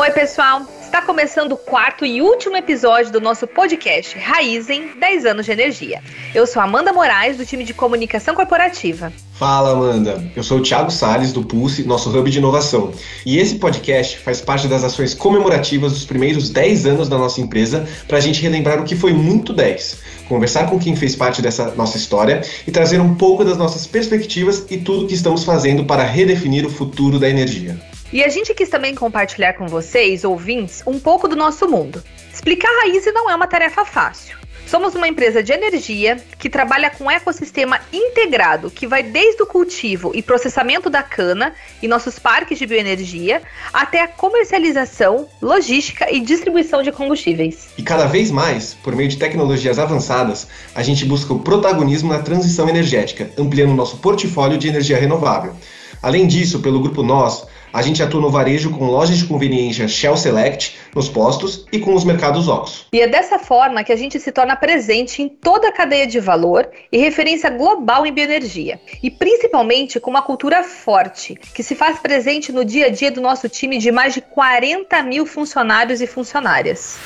Oi, 0.00 0.12
pessoal! 0.12 0.62
Está 0.80 1.02
começando 1.02 1.52
o 1.52 1.56
quarto 1.56 2.06
e 2.06 2.22
último 2.22 2.56
episódio 2.56 3.10
do 3.10 3.20
nosso 3.20 3.48
podcast 3.48 4.16
Raizen 4.16 4.90
10 4.96 5.26
anos 5.26 5.44
de 5.44 5.50
energia. 5.50 6.00
Eu 6.32 6.46
sou 6.46 6.62
Amanda 6.62 6.92
Moraes, 6.92 7.36
do 7.36 7.44
time 7.44 7.64
de 7.64 7.74
comunicação 7.74 8.32
corporativa. 8.32 9.12
Fala, 9.32 9.72
Amanda. 9.72 10.22
Eu 10.36 10.44
sou 10.44 10.58
o 10.58 10.62
Thiago 10.62 10.92
Sales 10.92 11.32
do 11.32 11.42
Pulse, 11.42 11.82
nosso 11.82 12.16
hub 12.16 12.30
de 12.30 12.38
inovação. 12.38 12.92
E 13.26 13.38
esse 13.38 13.56
podcast 13.56 14.18
faz 14.18 14.40
parte 14.40 14.68
das 14.68 14.84
ações 14.84 15.14
comemorativas 15.14 15.90
dos 15.90 16.04
primeiros 16.04 16.48
10 16.48 16.86
anos 16.86 17.08
da 17.08 17.18
nossa 17.18 17.40
empresa, 17.40 17.84
para 18.06 18.18
a 18.18 18.20
gente 18.20 18.40
relembrar 18.40 18.80
o 18.80 18.84
que 18.84 18.94
foi 18.94 19.12
muito 19.12 19.52
10, 19.52 19.98
conversar 20.28 20.70
com 20.70 20.78
quem 20.78 20.94
fez 20.94 21.16
parte 21.16 21.42
dessa 21.42 21.74
nossa 21.74 21.96
história 21.96 22.40
e 22.64 22.70
trazer 22.70 23.00
um 23.00 23.16
pouco 23.16 23.44
das 23.44 23.58
nossas 23.58 23.84
perspectivas 23.84 24.64
e 24.70 24.78
tudo 24.78 25.08
que 25.08 25.14
estamos 25.14 25.42
fazendo 25.42 25.84
para 25.84 26.04
redefinir 26.04 26.64
o 26.64 26.70
futuro 26.70 27.18
da 27.18 27.28
energia. 27.28 27.76
E 28.10 28.24
a 28.24 28.28
gente 28.28 28.54
quis 28.54 28.70
também 28.70 28.94
compartilhar 28.94 29.52
com 29.52 29.66
vocês, 29.66 30.24
ouvintes, 30.24 30.82
um 30.86 30.98
pouco 30.98 31.28
do 31.28 31.36
nosso 31.36 31.68
mundo. 31.68 32.02
Explicar 32.32 32.68
a 32.68 32.80
Raiz 32.82 33.04
não 33.12 33.28
é 33.28 33.34
uma 33.34 33.46
tarefa 33.46 33.84
fácil. 33.84 34.38
Somos 34.66 34.94
uma 34.94 35.08
empresa 35.08 35.42
de 35.42 35.50
energia 35.50 36.18
que 36.38 36.48
trabalha 36.48 36.90
com 36.90 37.10
ecossistema 37.10 37.80
integrado 37.90 38.70
que 38.70 38.86
vai 38.86 39.02
desde 39.02 39.42
o 39.42 39.46
cultivo 39.46 40.12
e 40.14 40.22
processamento 40.22 40.88
da 40.88 41.02
cana 41.02 41.54
e 41.82 41.88
nossos 41.88 42.18
parques 42.18 42.58
de 42.58 42.66
bioenergia 42.66 43.42
até 43.72 44.02
a 44.02 44.08
comercialização, 44.08 45.26
logística 45.40 46.10
e 46.10 46.20
distribuição 46.20 46.82
de 46.82 46.92
combustíveis. 46.92 47.68
E 47.78 47.82
cada 47.82 48.06
vez 48.06 48.30
mais, 48.30 48.74
por 48.74 48.94
meio 48.94 49.08
de 49.08 49.16
tecnologias 49.16 49.78
avançadas, 49.78 50.48
a 50.74 50.82
gente 50.82 51.04
busca 51.04 51.32
o 51.32 51.40
protagonismo 51.40 52.10
na 52.10 52.20
transição 52.20 52.68
energética, 52.68 53.30
ampliando 53.38 53.74
nosso 53.74 53.98
portfólio 53.98 54.58
de 54.58 54.68
energia 54.68 54.98
renovável. 54.98 55.54
Além 56.02 56.26
disso, 56.26 56.60
pelo 56.60 56.80
grupo 56.80 57.02
Nós, 57.02 57.46
a 57.72 57.82
gente 57.82 58.02
atua 58.02 58.20
no 58.20 58.30
varejo 58.30 58.70
com 58.70 58.86
lojas 58.86 59.18
de 59.18 59.24
conveniência 59.24 59.86
Shell 59.86 60.16
Select 60.16 60.78
nos 60.94 61.08
postos 61.08 61.66
e 61.72 61.78
com 61.78 61.94
os 61.94 62.04
mercados 62.04 62.48
OXXO. 62.48 62.86
E 62.92 63.00
é 63.00 63.06
dessa 63.06 63.38
forma 63.38 63.84
que 63.84 63.92
a 63.92 63.96
gente 63.96 64.18
se 64.18 64.32
torna 64.32 64.56
presente 64.56 65.22
em 65.22 65.28
toda 65.28 65.68
a 65.68 65.72
cadeia 65.72 66.06
de 66.06 66.20
valor 66.20 66.68
e 66.90 66.98
referência 66.98 67.50
global 67.50 68.06
em 68.06 68.12
bioenergia. 68.12 68.80
E 69.02 69.10
principalmente 69.10 70.00
com 70.00 70.10
uma 70.10 70.22
cultura 70.22 70.62
forte, 70.62 71.34
que 71.54 71.62
se 71.62 71.74
faz 71.74 71.98
presente 71.98 72.52
no 72.52 72.64
dia 72.64 72.86
a 72.86 72.90
dia 72.90 73.10
do 73.10 73.20
nosso 73.20 73.48
time 73.48 73.78
de 73.78 73.92
mais 73.92 74.14
de 74.14 74.20
40 74.20 75.02
mil 75.02 75.26
funcionários 75.26 76.00
e 76.00 76.06
funcionárias. 76.06 76.98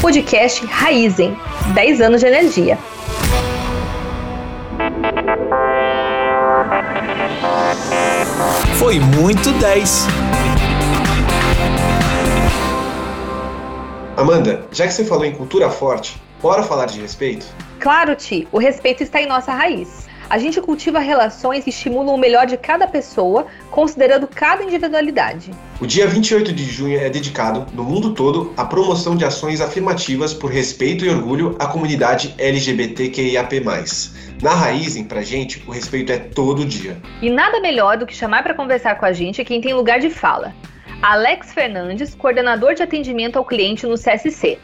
Podcast 0.00 0.64
Raizen 0.66 1.36
10 1.74 2.00
anos 2.00 2.20
de 2.20 2.26
energia. 2.26 2.78
Foi 8.78 8.98
muito 8.98 9.52
10. 9.52 10.06
Amanda, 14.16 14.66
já 14.72 14.86
que 14.86 14.92
você 14.92 15.04
falou 15.04 15.24
em 15.24 15.34
cultura 15.34 15.70
forte, 15.70 16.20
bora 16.40 16.62
falar 16.62 16.86
de 16.86 17.00
respeito? 17.00 17.46
Claro, 17.80 18.14
Ti, 18.14 18.46
o 18.52 18.58
respeito 18.58 19.02
está 19.02 19.20
em 19.20 19.26
nossa 19.26 19.52
raiz. 19.52 20.06
A 20.28 20.38
gente 20.38 20.60
cultiva 20.60 20.98
relações 20.98 21.64
que 21.64 21.70
estimulam 21.70 22.14
o 22.14 22.18
melhor 22.18 22.46
de 22.46 22.56
cada 22.56 22.86
pessoa, 22.86 23.46
considerando 23.70 24.26
cada 24.26 24.62
individualidade. 24.62 25.50
O 25.82 25.86
dia 25.86 26.06
28 26.06 26.52
de 26.52 26.62
junho 26.62 26.96
é 26.96 27.10
dedicado, 27.10 27.66
no 27.74 27.82
mundo 27.82 28.14
todo, 28.14 28.54
à 28.56 28.64
promoção 28.64 29.16
de 29.16 29.24
ações 29.24 29.60
afirmativas 29.60 30.32
por 30.32 30.48
respeito 30.48 31.04
e 31.04 31.10
orgulho 31.10 31.56
à 31.58 31.66
comunidade 31.66 32.36
LGBTQIAP+. 32.38 33.64
Na 34.40 34.54
Raizen, 34.54 35.02
pra 35.02 35.22
gente, 35.22 35.60
o 35.66 35.72
respeito 35.72 36.12
é 36.12 36.18
todo 36.18 36.64
dia. 36.64 37.02
E 37.20 37.28
nada 37.28 37.60
melhor 37.60 37.98
do 37.98 38.06
que 38.06 38.14
chamar 38.14 38.44
para 38.44 38.54
conversar 38.54 38.94
com 38.94 39.04
a 39.04 39.12
gente 39.12 39.44
quem 39.44 39.60
tem 39.60 39.74
lugar 39.74 39.98
de 39.98 40.08
fala. 40.08 40.54
Alex 41.02 41.52
Fernandes, 41.52 42.14
coordenador 42.14 42.74
de 42.74 42.84
atendimento 42.84 43.36
ao 43.36 43.44
cliente 43.44 43.84
no 43.84 43.94
CSC. 43.94 44.58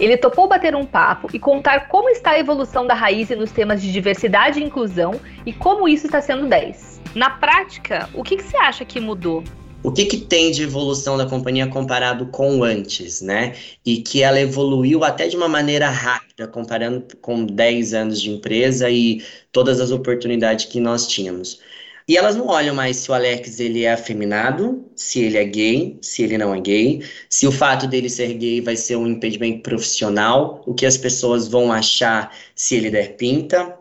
Ele 0.00 0.16
topou 0.16 0.48
bater 0.48 0.74
um 0.74 0.86
papo 0.86 1.28
e 1.34 1.38
contar 1.38 1.88
como 1.88 2.08
está 2.08 2.30
a 2.30 2.38
evolução 2.38 2.86
da 2.86 2.94
Raizen 2.94 3.36
nos 3.36 3.52
temas 3.52 3.82
de 3.82 3.92
diversidade 3.92 4.58
e 4.58 4.64
inclusão 4.64 5.20
e 5.44 5.52
como 5.52 5.86
isso 5.86 6.06
está 6.06 6.22
sendo 6.22 6.46
10. 6.46 7.02
Na 7.14 7.28
prática, 7.28 8.08
o 8.14 8.22
que, 8.22 8.38
que 8.38 8.42
você 8.42 8.56
acha 8.56 8.86
que 8.86 8.98
mudou? 8.98 9.44
O 9.82 9.90
que, 9.90 10.06
que 10.06 10.16
tem 10.16 10.50
de 10.50 10.62
evolução 10.62 11.16
da 11.16 11.26
companhia 11.26 11.66
comparado 11.66 12.26
com 12.26 12.62
antes, 12.62 13.20
né? 13.20 13.54
E 13.84 13.98
que 14.02 14.22
ela 14.22 14.40
evoluiu 14.40 15.02
até 15.04 15.26
de 15.26 15.36
uma 15.36 15.48
maneira 15.48 15.88
rápida, 15.88 16.46
comparando 16.46 17.04
com 17.20 17.44
10 17.44 17.94
anos 17.94 18.20
de 18.20 18.30
empresa 18.30 18.88
e 18.88 19.24
todas 19.50 19.80
as 19.80 19.90
oportunidades 19.90 20.66
que 20.66 20.80
nós 20.80 21.06
tínhamos. 21.06 21.60
E 22.06 22.16
elas 22.16 22.36
não 22.36 22.48
olham 22.48 22.74
mais 22.74 22.96
se 22.96 23.10
o 23.10 23.14
Alex 23.14 23.60
ele 23.60 23.84
é 23.84 23.92
afeminado, 23.92 24.84
se 24.96 25.20
ele 25.20 25.38
é 25.38 25.44
gay, 25.44 25.98
se 26.02 26.22
ele 26.22 26.36
não 26.36 26.54
é 26.54 26.60
gay, 26.60 27.02
se 27.28 27.46
o 27.46 27.52
fato 27.52 27.86
dele 27.86 28.10
ser 28.10 28.34
gay 28.34 28.60
vai 28.60 28.76
ser 28.76 28.96
um 28.96 29.06
impedimento 29.06 29.62
profissional, 29.62 30.62
o 30.66 30.74
que 30.74 30.84
as 30.84 30.96
pessoas 30.96 31.46
vão 31.48 31.72
achar 31.72 32.36
se 32.54 32.74
ele 32.74 32.90
der 32.90 33.16
pinta 33.16 33.78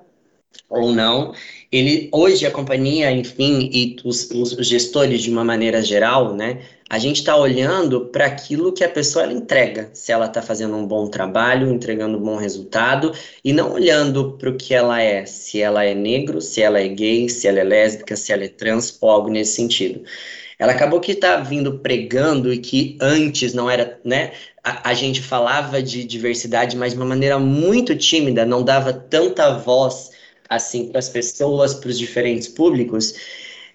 ou 0.70 0.94
não 0.94 1.34
ele 1.72 2.10
hoje 2.12 2.46
a 2.46 2.52
companhia, 2.52 3.12
enfim, 3.12 3.70
e 3.72 3.96
os, 4.04 4.30
os 4.32 4.68
gestores 4.68 5.22
de 5.22 5.32
uma 5.32 5.44
maneira 5.44 5.82
geral, 5.82 6.36
né, 6.36 6.60
a 6.90 7.00
gente 7.00 7.18
está 7.18 7.38
olhando 7.38 8.08
para 8.08 8.26
aquilo 8.26 8.74
que 8.74 8.84
a 8.84 8.90
pessoa 8.90 9.24
ela 9.24 9.32
entrega, 9.32 9.90
se 9.94 10.12
ela 10.12 10.26
está 10.26 10.42
fazendo 10.42 10.76
um 10.76 10.86
bom 10.86 11.08
trabalho, 11.08 11.72
entregando 11.72 12.18
um 12.18 12.22
bom 12.22 12.36
resultado, 12.36 13.14
e 13.42 13.54
não 13.54 13.72
olhando 13.72 14.34
para 14.34 14.50
o 14.50 14.58
que 14.58 14.74
ela 14.74 15.02
é, 15.02 15.26
se 15.26 15.62
ela 15.62 15.86
é 15.86 15.96
negro, 15.96 16.42
se 16.42 16.62
ela 16.62 16.82
é 16.82 16.90
gay, 16.90 17.30
se 17.30 17.48
ela 17.48 17.60
é 17.60 17.64
lésbica, 17.64 18.18
se 18.18 18.34
ela 18.34 18.44
é 18.44 18.50
trans, 18.50 18.98
ou 19.00 19.10
algo 19.10 19.30
nesse 19.30 19.54
sentido. 19.54 20.04
Ela 20.60 20.74
acabou 20.74 21.00
que 21.00 21.14
está 21.14 21.38
vindo 21.38 21.80
pregando 21.80 22.54
e 22.54 22.58
que 22.58 22.98
antes 23.00 23.54
não 23.54 23.70
era, 23.70 23.98
né? 24.04 24.34
A, 24.62 24.90
a 24.90 24.94
gente 24.94 25.22
falava 25.22 25.82
de 25.82 26.04
diversidade, 26.04 26.76
mas 26.76 26.92
de 26.92 26.98
uma 26.98 27.06
maneira 27.06 27.40
muito 27.40 27.96
tímida, 27.96 28.46
não 28.46 28.62
dava 28.62 28.92
tanta 28.92 29.58
voz 29.58 30.12
assim 30.52 30.88
para 30.88 31.00
as 31.00 31.10
pessoas, 31.10 31.74
para 31.74 31.90
os 31.90 31.98
diferentes 31.98 32.48
públicos, 32.48 33.16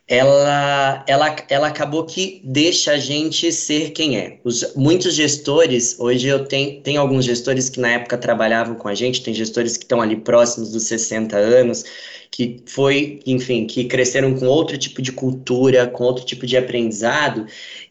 ela, 0.08 1.04
ela, 1.08 1.36
ela 1.48 1.66
acabou 1.66 2.04
que 2.04 2.40
deixa 2.44 2.92
a 2.92 2.98
gente 2.98 3.50
ser 3.50 3.90
quem 3.90 4.16
é. 4.18 4.38
Os, 4.44 4.74
muitos 4.76 5.14
gestores, 5.14 5.98
hoje 5.98 6.28
eu 6.28 6.44
tenho, 6.44 6.80
tenho 6.82 7.00
alguns 7.00 7.24
gestores 7.24 7.68
que 7.68 7.80
na 7.80 7.90
época 7.90 8.16
trabalhavam 8.16 8.76
com 8.76 8.86
a 8.86 8.94
gente, 8.94 9.22
tem 9.22 9.34
gestores 9.34 9.76
que 9.76 9.84
estão 9.84 10.00
ali 10.00 10.14
próximos 10.14 10.70
dos 10.70 10.84
60 10.84 11.36
anos, 11.36 11.84
que 12.30 12.62
foi, 12.66 13.20
enfim, 13.26 13.66
que 13.66 13.84
cresceram 13.86 14.34
com 14.36 14.46
outro 14.46 14.78
tipo 14.78 15.02
de 15.02 15.10
cultura, 15.10 15.88
com 15.88 16.04
outro 16.04 16.24
tipo 16.24 16.46
de 16.46 16.56
aprendizado, 16.56 17.46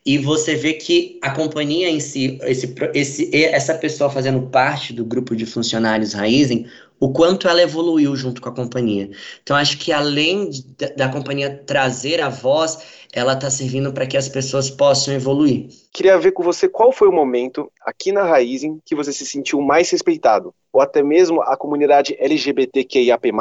e 0.06 0.18
você 0.18 0.56
vê 0.56 0.74
que 0.74 1.18
a 1.22 1.32
companhia 1.32 1.90
em 1.90 2.00
si, 2.00 2.38
esse, 2.44 2.74
esse, 2.94 3.36
essa 3.36 3.74
pessoa 3.74 4.10
fazendo 4.10 4.42
parte 4.44 4.94
do 4.94 5.04
grupo 5.04 5.36
de 5.36 5.46
funcionários 5.46 6.14
Raizen, 6.14 6.68
o 7.00 7.12
quanto 7.12 7.48
ela 7.48 7.62
evoluiu 7.62 8.16
junto 8.16 8.42
com 8.42 8.50
a 8.50 8.56
companhia. 8.56 9.10
Então, 9.44 9.56
acho 9.56 9.78
que 9.78 9.92
além 9.92 10.50
de, 10.50 10.64
da 10.96 11.10
companhia 11.10 11.62
trazer 11.66 12.22
a 12.22 12.30
voz, 12.30 12.80
ela 13.14 13.34
está 13.34 13.50
servindo 13.50 13.94
para 13.94 14.08
que 14.08 14.18
as 14.18 14.30
pessoas 14.30 14.70
possam 14.70 15.14
evoluir. 15.14 15.68
Queria 15.94 16.18
ver 16.18 16.32
com 16.32 16.44
você 16.44 16.68
qual 16.68 16.92
foi 16.92 17.08
o 17.08 17.14
momento 17.14 17.72
aqui 17.82 18.12
na 18.12 18.24
Raizen 18.24 18.80
que 18.86 18.96
você 18.96 19.12
se 19.12 19.26
sentiu 19.26 19.62
mais 19.62 19.90
respeitado, 19.90 20.54
ou 20.72 20.82
até 20.82 21.02
mesmo 21.04 21.42
a 21.42 21.56
comunidade 21.56 22.16
LGBTQIAP+, 22.20 23.32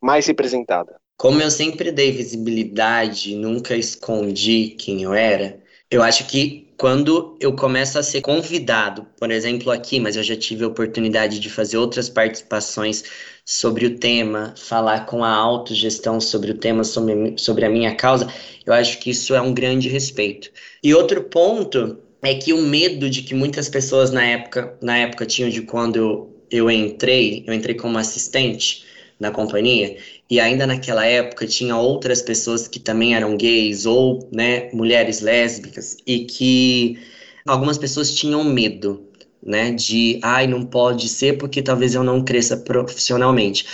mais 0.00 0.26
representada. 0.26 0.96
Como 1.16 1.42
eu 1.42 1.50
sempre 1.50 1.90
dei 1.90 2.12
visibilidade, 2.12 3.34
nunca 3.34 3.74
escondi 3.74 4.76
quem 4.78 5.02
eu 5.02 5.12
era, 5.12 5.60
eu 5.90 6.02
acho 6.02 6.26
que 6.28 6.67
quando 6.78 7.36
eu 7.40 7.52
começo 7.54 7.98
a 7.98 8.04
ser 8.04 8.20
convidado, 8.20 9.04
por 9.18 9.32
exemplo, 9.32 9.72
aqui, 9.72 9.98
mas 9.98 10.14
eu 10.14 10.22
já 10.22 10.36
tive 10.36 10.62
a 10.62 10.68
oportunidade 10.68 11.40
de 11.40 11.50
fazer 11.50 11.76
outras 11.76 12.08
participações 12.08 13.02
sobre 13.44 13.84
o 13.84 13.98
tema, 13.98 14.54
falar 14.56 15.04
com 15.04 15.24
a 15.24 15.34
autogestão 15.34 16.20
sobre 16.20 16.52
o 16.52 16.54
tema, 16.54 16.84
sobre, 16.84 17.34
sobre 17.36 17.64
a 17.64 17.68
minha 17.68 17.96
causa, 17.96 18.32
eu 18.64 18.72
acho 18.72 19.00
que 19.00 19.10
isso 19.10 19.34
é 19.34 19.40
um 19.40 19.52
grande 19.52 19.88
respeito. 19.88 20.50
E 20.80 20.94
outro 20.94 21.24
ponto 21.24 21.98
é 22.22 22.34
que 22.34 22.52
o 22.52 22.62
medo 22.62 23.10
de 23.10 23.22
que 23.22 23.34
muitas 23.34 23.68
pessoas 23.68 24.12
na 24.12 24.22
época, 24.24 24.78
na 24.80 24.98
época 24.98 25.26
tinham 25.26 25.50
de 25.50 25.62
quando 25.62 25.96
eu, 25.96 26.44
eu 26.48 26.70
entrei, 26.70 27.42
eu 27.44 27.52
entrei 27.52 27.74
como 27.74 27.98
assistente 27.98 28.84
na 29.18 29.30
companhia, 29.30 29.96
e 30.30 30.38
ainda 30.38 30.66
naquela 30.66 31.04
época 31.04 31.46
tinha 31.46 31.76
outras 31.76 32.22
pessoas 32.22 32.68
que 32.68 32.78
também 32.78 33.14
eram 33.14 33.36
gays 33.36 33.84
ou 33.84 34.28
né, 34.32 34.70
mulheres 34.72 35.20
lésbicas 35.20 35.96
e 36.06 36.20
que 36.20 36.98
algumas 37.46 37.76
pessoas 37.76 38.14
tinham 38.14 38.44
medo 38.44 39.08
né, 39.42 39.72
de 39.72 40.18
ai 40.22 40.46
não 40.46 40.64
pode 40.64 41.08
ser 41.08 41.38
porque 41.38 41.62
talvez 41.62 41.94
eu 41.94 42.04
não 42.04 42.22
cresça 42.22 42.56
profissionalmente. 42.56 43.66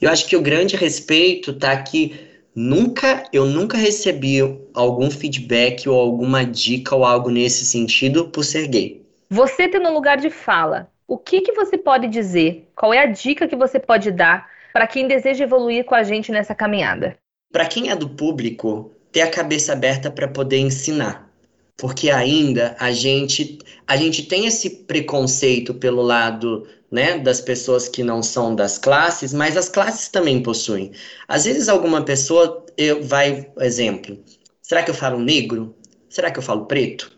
Eu 0.00 0.10
acho 0.10 0.26
que 0.26 0.36
o 0.36 0.42
grande 0.42 0.76
respeito 0.76 1.52
tá 1.52 1.76
que 1.76 2.14
nunca 2.54 3.24
eu 3.32 3.46
nunca 3.46 3.78
recebi 3.78 4.38
algum 4.74 5.10
feedback 5.10 5.88
ou 5.88 5.98
alguma 5.98 6.44
dica 6.44 6.94
ou 6.94 7.04
algo 7.04 7.30
nesse 7.30 7.64
sentido 7.64 8.28
por 8.28 8.44
ser 8.44 8.66
gay. 8.68 9.02
Você 9.30 9.68
tem 9.68 9.80
no 9.80 9.92
lugar 9.92 10.18
de 10.18 10.28
fala. 10.28 10.90
O 11.08 11.16
que 11.16 11.40
que 11.40 11.52
você 11.52 11.76
pode 11.78 12.08
dizer? 12.08 12.68
Qual 12.76 12.92
é 12.92 12.98
a 12.98 13.06
dica 13.06 13.48
que 13.48 13.56
você 13.56 13.78
pode 13.78 14.10
dar 14.10 14.48
para 14.72 14.86
quem 14.86 15.06
deseja 15.06 15.44
evoluir 15.44 15.84
com 15.84 15.94
a 15.94 16.02
gente 16.02 16.32
nessa 16.32 16.54
caminhada? 16.54 17.16
Para 17.52 17.66
quem 17.66 17.90
é 17.90 17.96
do 17.96 18.08
público, 18.08 18.92
ter 19.12 19.20
a 19.20 19.30
cabeça 19.30 19.72
aberta 19.72 20.10
para 20.10 20.26
poder 20.26 20.58
ensinar. 20.58 21.30
Porque 21.76 22.10
ainda 22.10 22.76
a 22.78 22.90
gente, 22.92 23.58
a 23.86 23.96
gente 23.96 24.24
tem 24.24 24.46
esse 24.46 24.70
preconceito 24.70 25.74
pelo 25.74 26.02
lado 26.02 26.66
né, 26.90 27.18
das 27.18 27.40
pessoas 27.40 27.88
que 27.88 28.02
não 28.02 28.22
são 28.22 28.54
das 28.54 28.78
classes, 28.78 29.32
mas 29.32 29.56
as 29.56 29.68
classes 29.68 30.08
também 30.08 30.42
possuem. 30.42 30.92
Às 31.26 31.44
vezes 31.44 31.68
alguma 31.68 32.04
pessoa 32.04 32.64
eu, 32.76 33.02
vai, 33.02 33.50
exemplo, 33.58 34.18
será 34.60 34.82
que 34.82 34.90
eu 34.90 34.94
falo 34.94 35.18
negro? 35.18 35.74
Será 36.08 36.30
que 36.30 36.38
eu 36.38 36.42
falo 36.42 36.66
preto? 36.66 37.10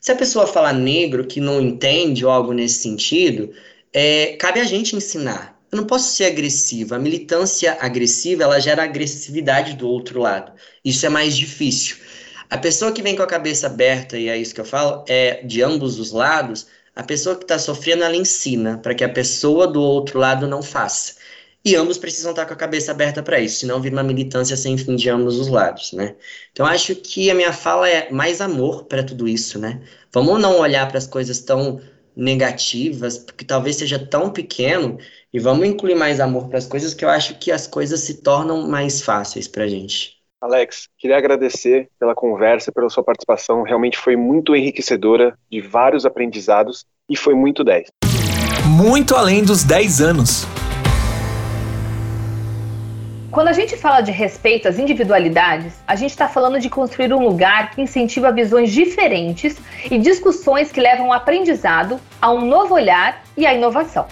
Se 0.00 0.12
a 0.12 0.16
pessoa 0.16 0.46
falar 0.46 0.72
negro 0.72 1.26
que 1.26 1.40
não 1.40 1.60
entende 1.60 2.24
ou 2.24 2.30
algo 2.30 2.52
nesse 2.52 2.80
sentido, 2.80 3.50
é, 3.92 4.36
cabe 4.38 4.60
a 4.60 4.64
gente 4.64 4.94
ensinar. 4.94 5.55
Eu 5.70 5.78
não 5.78 5.84
posso 5.86 6.14
ser 6.14 6.26
agressiva. 6.26 6.96
A 6.96 6.98
militância 6.98 7.76
agressiva, 7.80 8.44
ela 8.44 8.60
gera 8.60 8.84
agressividade 8.84 9.74
do 9.74 9.88
outro 9.88 10.20
lado. 10.20 10.52
Isso 10.84 11.04
é 11.04 11.08
mais 11.08 11.36
difícil. 11.36 11.96
A 12.48 12.56
pessoa 12.56 12.92
que 12.92 13.02
vem 13.02 13.16
com 13.16 13.22
a 13.22 13.26
cabeça 13.26 13.66
aberta, 13.66 14.16
e 14.16 14.28
é 14.28 14.38
isso 14.38 14.54
que 14.54 14.60
eu 14.60 14.64
falo, 14.64 15.04
é 15.08 15.42
de 15.42 15.62
ambos 15.62 15.98
os 15.98 16.12
lados, 16.12 16.68
a 16.94 17.02
pessoa 17.02 17.36
que 17.36 17.42
está 17.42 17.58
sofrendo, 17.58 18.04
ela 18.04 18.16
ensina 18.16 18.78
para 18.78 18.94
que 18.94 19.02
a 19.04 19.08
pessoa 19.08 19.66
do 19.66 19.82
outro 19.82 20.18
lado 20.18 20.46
não 20.46 20.62
faça. 20.62 21.16
E 21.64 21.74
ambos 21.74 21.98
precisam 21.98 22.30
estar 22.30 22.42
tá 22.42 22.48
com 22.48 22.54
a 22.54 22.56
cabeça 22.56 22.92
aberta 22.92 23.22
para 23.24 23.40
isso, 23.40 23.58
senão 23.58 23.82
vira 23.82 23.96
uma 23.96 24.02
militância 24.04 24.56
sem 24.56 24.78
fim 24.78 24.94
de 24.94 25.10
ambos 25.10 25.36
os 25.36 25.48
lados, 25.48 25.92
né? 25.92 26.14
Então 26.52 26.64
acho 26.64 26.94
que 26.94 27.28
a 27.28 27.34
minha 27.34 27.52
fala 27.52 27.88
é 27.88 28.08
mais 28.08 28.40
amor 28.40 28.84
para 28.84 29.02
tudo 29.02 29.26
isso, 29.26 29.58
né? 29.58 29.82
Vamos 30.12 30.40
não 30.40 30.60
olhar 30.60 30.86
para 30.86 30.98
as 30.98 31.08
coisas 31.08 31.40
tão 31.40 31.80
negativas, 32.16 33.18
porque 33.18 33.44
talvez 33.44 33.76
seja 33.76 33.98
tão 33.98 34.30
pequeno, 34.30 34.98
e 35.32 35.38
vamos 35.38 35.66
incluir 35.66 35.94
mais 35.94 36.18
amor 36.18 36.48
para 36.48 36.58
as 36.58 36.66
coisas 36.66 36.94
que 36.94 37.04
eu 37.04 37.10
acho 37.10 37.38
que 37.38 37.52
as 37.52 37.66
coisas 37.66 38.00
se 38.00 38.22
tornam 38.22 38.66
mais 38.66 39.02
fáceis 39.02 39.46
para 39.46 39.64
a 39.64 39.68
gente. 39.68 40.16
Alex, 40.40 40.88
queria 40.98 41.16
agradecer 41.16 41.88
pela 41.98 42.14
conversa, 42.14 42.70
pela 42.70 42.88
sua 42.88 43.02
participação. 43.02 43.62
Realmente 43.62 43.98
foi 43.98 44.16
muito 44.16 44.54
enriquecedora, 44.54 45.36
de 45.50 45.60
vários 45.60 46.06
aprendizados 46.06 46.86
e 47.08 47.16
foi 47.16 47.34
muito 47.34 47.64
10. 47.64 47.88
Muito 48.78 49.14
além 49.14 49.42
dos 49.42 49.64
10 49.64 50.00
anos. 50.00 50.46
Quando 53.36 53.48
a 53.48 53.52
gente 53.52 53.76
fala 53.76 54.00
de 54.00 54.10
respeito 54.10 54.66
às 54.66 54.78
individualidades, 54.78 55.74
a 55.86 55.94
gente 55.94 56.08
está 56.08 56.26
falando 56.26 56.58
de 56.58 56.70
construir 56.70 57.12
um 57.12 57.22
lugar 57.22 57.70
que 57.70 57.82
incentiva 57.82 58.32
visões 58.32 58.72
diferentes 58.72 59.58
e 59.90 59.98
discussões 59.98 60.72
que 60.72 60.80
levam 60.80 61.08
ao 61.08 61.12
aprendizado, 61.12 62.00
a 62.18 62.32
um 62.32 62.46
novo 62.46 62.72
olhar 62.72 63.22
e 63.36 63.44
à 63.44 63.52
inovação. 63.52 64.06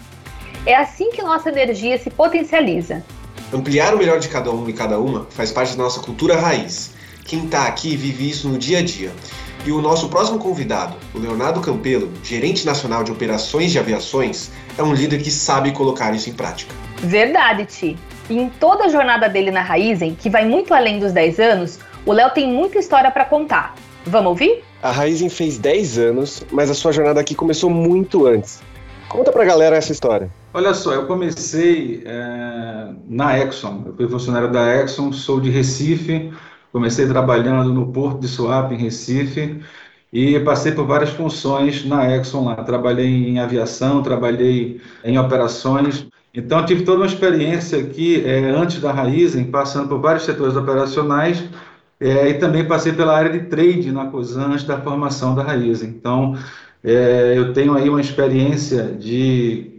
É 0.66 0.76
assim 0.76 1.10
que 1.10 1.22
nossa 1.22 1.48
energia 1.48 1.96
se 1.96 2.10
potencializa 2.10 3.02
Ampliar 3.50 3.94
o 3.94 3.98
melhor 3.98 4.18
de 4.18 4.28
cada 4.28 4.50
um 4.50 4.68
e 4.68 4.74
cada 4.74 4.98
uma 4.98 5.26
faz 5.30 5.50
parte 5.50 5.74
da 5.74 5.82
nossa 5.82 6.00
cultura 6.00 6.38
raiz. 6.38 6.92
Quem 7.24 7.46
está 7.46 7.66
aqui 7.66 7.96
vive 7.96 8.28
isso 8.28 8.46
no 8.46 8.58
dia 8.58 8.80
a 8.80 8.82
dia. 8.82 9.10
E 9.64 9.72
o 9.72 9.80
nosso 9.80 10.10
próximo 10.10 10.38
convidado, 10.38 10.96
o 11.14 11.18
Leonardo 11.18 11.62
Campelo, 11.62 12.12
gerente 12.22 12.66
nacional 12.66 13.02
de 13.02 13.10
operações 13.10 13.72
de 13.72 13.78
aviações, 13.78 14.50
é 14.76 14.82
um 14.82 14.92
líder 14.92 15.22
que 15.22 15.30
sabe 15.30 15.72
colocar 15.72 16.14
isso 16.14 16.28
em 16.28 16.34
prática. 16.34 16.74
Verdade, 16.98 17.64
Ti. 17.64 17.96
E 18.28 18.38
em 18.38 18.48
toda 18.48 18.84
a 18.84 18.88
jornada 18.88 19.28
dele 19.28 19.50
na 19.50 19.62
Raizen, 19.62 20.14
que 20.14 20.30
vai 20.30 20.44
muito 20.46 20.72
além 20.72 20.98
dos 20.98 21.12
10 21.12 21.38
anos, 21.40 21.78
o 22.06 22.12
Léo 22.12 22.30
tem 22.30 22.48
muita 22.48 22.78
história 22.78 23.10
para 23.10 23.24
contar. 23.24 23.74
Vamos 24.06 24.30
ouvir? 24.30 24.62
A 24.82 24.90
Raizen 24.90 25.28
fez 25.28 25.58
10 25.58 25.98
anos, 25.98 26.46
mas 26.50 26.70
a 26.70 26.74
sua 26.74 26.92
jornada 26.92 27.20
aqui 27.20 27.34
começou 27.34 27.70
muito 27.70 28.26
antes. 28.26 28.62
Conta 29.08 29.30
pra 29.30 29.44
galera 29.44 29.76
essa 29.76 29.92
história. 29.92 30.30
Olha 30.52 30.74
só, 30.74 30.92
eu 30.92 31.06
comecei 31.06 32.02
é, 32.04 32.88
na 33.06 33.38
Exxon. 33.38 33.84
Eu 33.86 33.94
fui 33.96 34.08
funcionário 34.08 34.50
da 34.50 34.82
Exxon, 34.82 35.12
sou 35.12 35.40
de 35.40 35.50
Recife. 35.50 36.32
Comecei 36.72 37.06
trabalhando 37.06 37.72
no 37.72 37.92
Porto 37.92 38.20
de 38.20 38.28
Suape, 38.28 38.74
em 38.74 38.78
Recife, 38.78 39.62
e 40.12 40.40
passei 40.40 40.72
por 40.72 40.84
várias 40.84 41.10
funções 41.10 41.84
na 41.84 42.16
Exxon 42.16 42.46
lá. 42.46 42.56
Trabalhei 42.56 43.28
em 43.28 43.38
aviação, 43.38 44.02
trabalhei 44.02 44.80
em 45.04 45.18
operações. 45.18 46.08
Então, 46.34 46.64
tive 46.66 46.82
toda 46.82 46.98
uma 46.98 47.06
experiência 47.06 47.78
aqui 47.78 48.24
é, 48.26 48.50
antes 48.50 48.80
da 48.80 48.90
Raizen, 48.92 49.44
passando 49.44 49.88
por 49.88 50.00
vários 50.00 50.24
setores 50.24 50.56
operacionais, 50.56 51.44
é, 52.00 52.28
e 52.28 52.34
também 52.34 52.66
passei 52.66 52.92
pela 52.92 53.16
área 53.16 53.30
de 53.30 53.46
trade 53.46 53.92
na 53.92 54.06
COSAN 54.06 54.48
antes 54.48 54.64
da 54.64 54.80
formação 54.80 55.34
da 55.34 55.44
Raizen. 55.44 55.90
Então, 55.90 56.36
é, 56.82 57.34
eu 57.36 57.52
tenho 57.52 57.74
aí 57.74 57.88
uma 57.88 58.00
experiência 58.00 58.82
de 58.84 59.70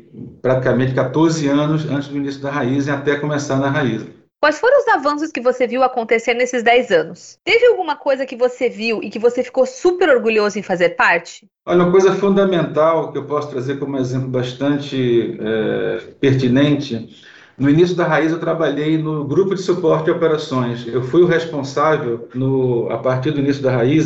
praticamente 0.41 0.93
14 0.93 1.45
anos 1.47 1.89
antes 1.89 2.07
do 2.07 2.17
início 2.17 2.41
da 2.41 2.49
Raiz 2.49 2.87
e 2.87 2.91
até 2.91 3.17
começar 3.17 3.57
na 3.57 3.69
Raiz. 3.69 4.05
Quais 4.45 4.59
foram 4.59 4.77
os 4.77 4.87
avanços 4.87 5.31
que 5.31 5.41
você 5.41 5.65
viu 5.65 5.81
acontecer 5.81 6.35
nesses 6.35 6.61
10 6.61 6.91
anos? 6.91 7.39
Teve 7.43 7.65
alguma 7.65 7.95
coisa 7.95 8.27
que 8.27 8.35
você 8.35 8.69
viu 8.69 9.01
e 9.01 9.09
que 9.09 9.17
você 9.17 9.41
ficou 9.41 9.65
super 9.65 10.07
orgulhoso 10.07 10.59
em 10.59 10.61
fazer 10.61 10.89
parte? 10.89 11.47
Olha, 11.65 11.81
uma 11.81 11.91
coisa 11.91 12.13
fundamental 12.13 13.11
que 13.11 13.17
eu 13.17 13.25
posso 13.25 13.49
trazer 13.49 13.79
como 13.79 13.97
exemplo 13.97 14.27
bastante 14.27 15.35
é, 15.41 15.97
pertinente. 16.21 17.09
No 17.57 17.71
início 17.71 17.95
da 17.95 18.05
Raiz, 18.05 18.31
eu 18.31 18.39
trabalhei 18.39 18.99
no 18.99 19.25
grupo 19.25 19.55
de 19.55 19.63
suporte 19.63 20.05
de 20.05 20.11
operações. 20.11 20.87
Eu 20.87 21.01
fui 21.01 21.23
o 21.23 21.25
responsável, 21.25 22.29
no, 22.35 22.87
a 22.91 22.99
partir 22.99 23.31
do 23.31 23.39
início 23.39 23.63
da 23.63 23.71
Raiz, 23.71 24.05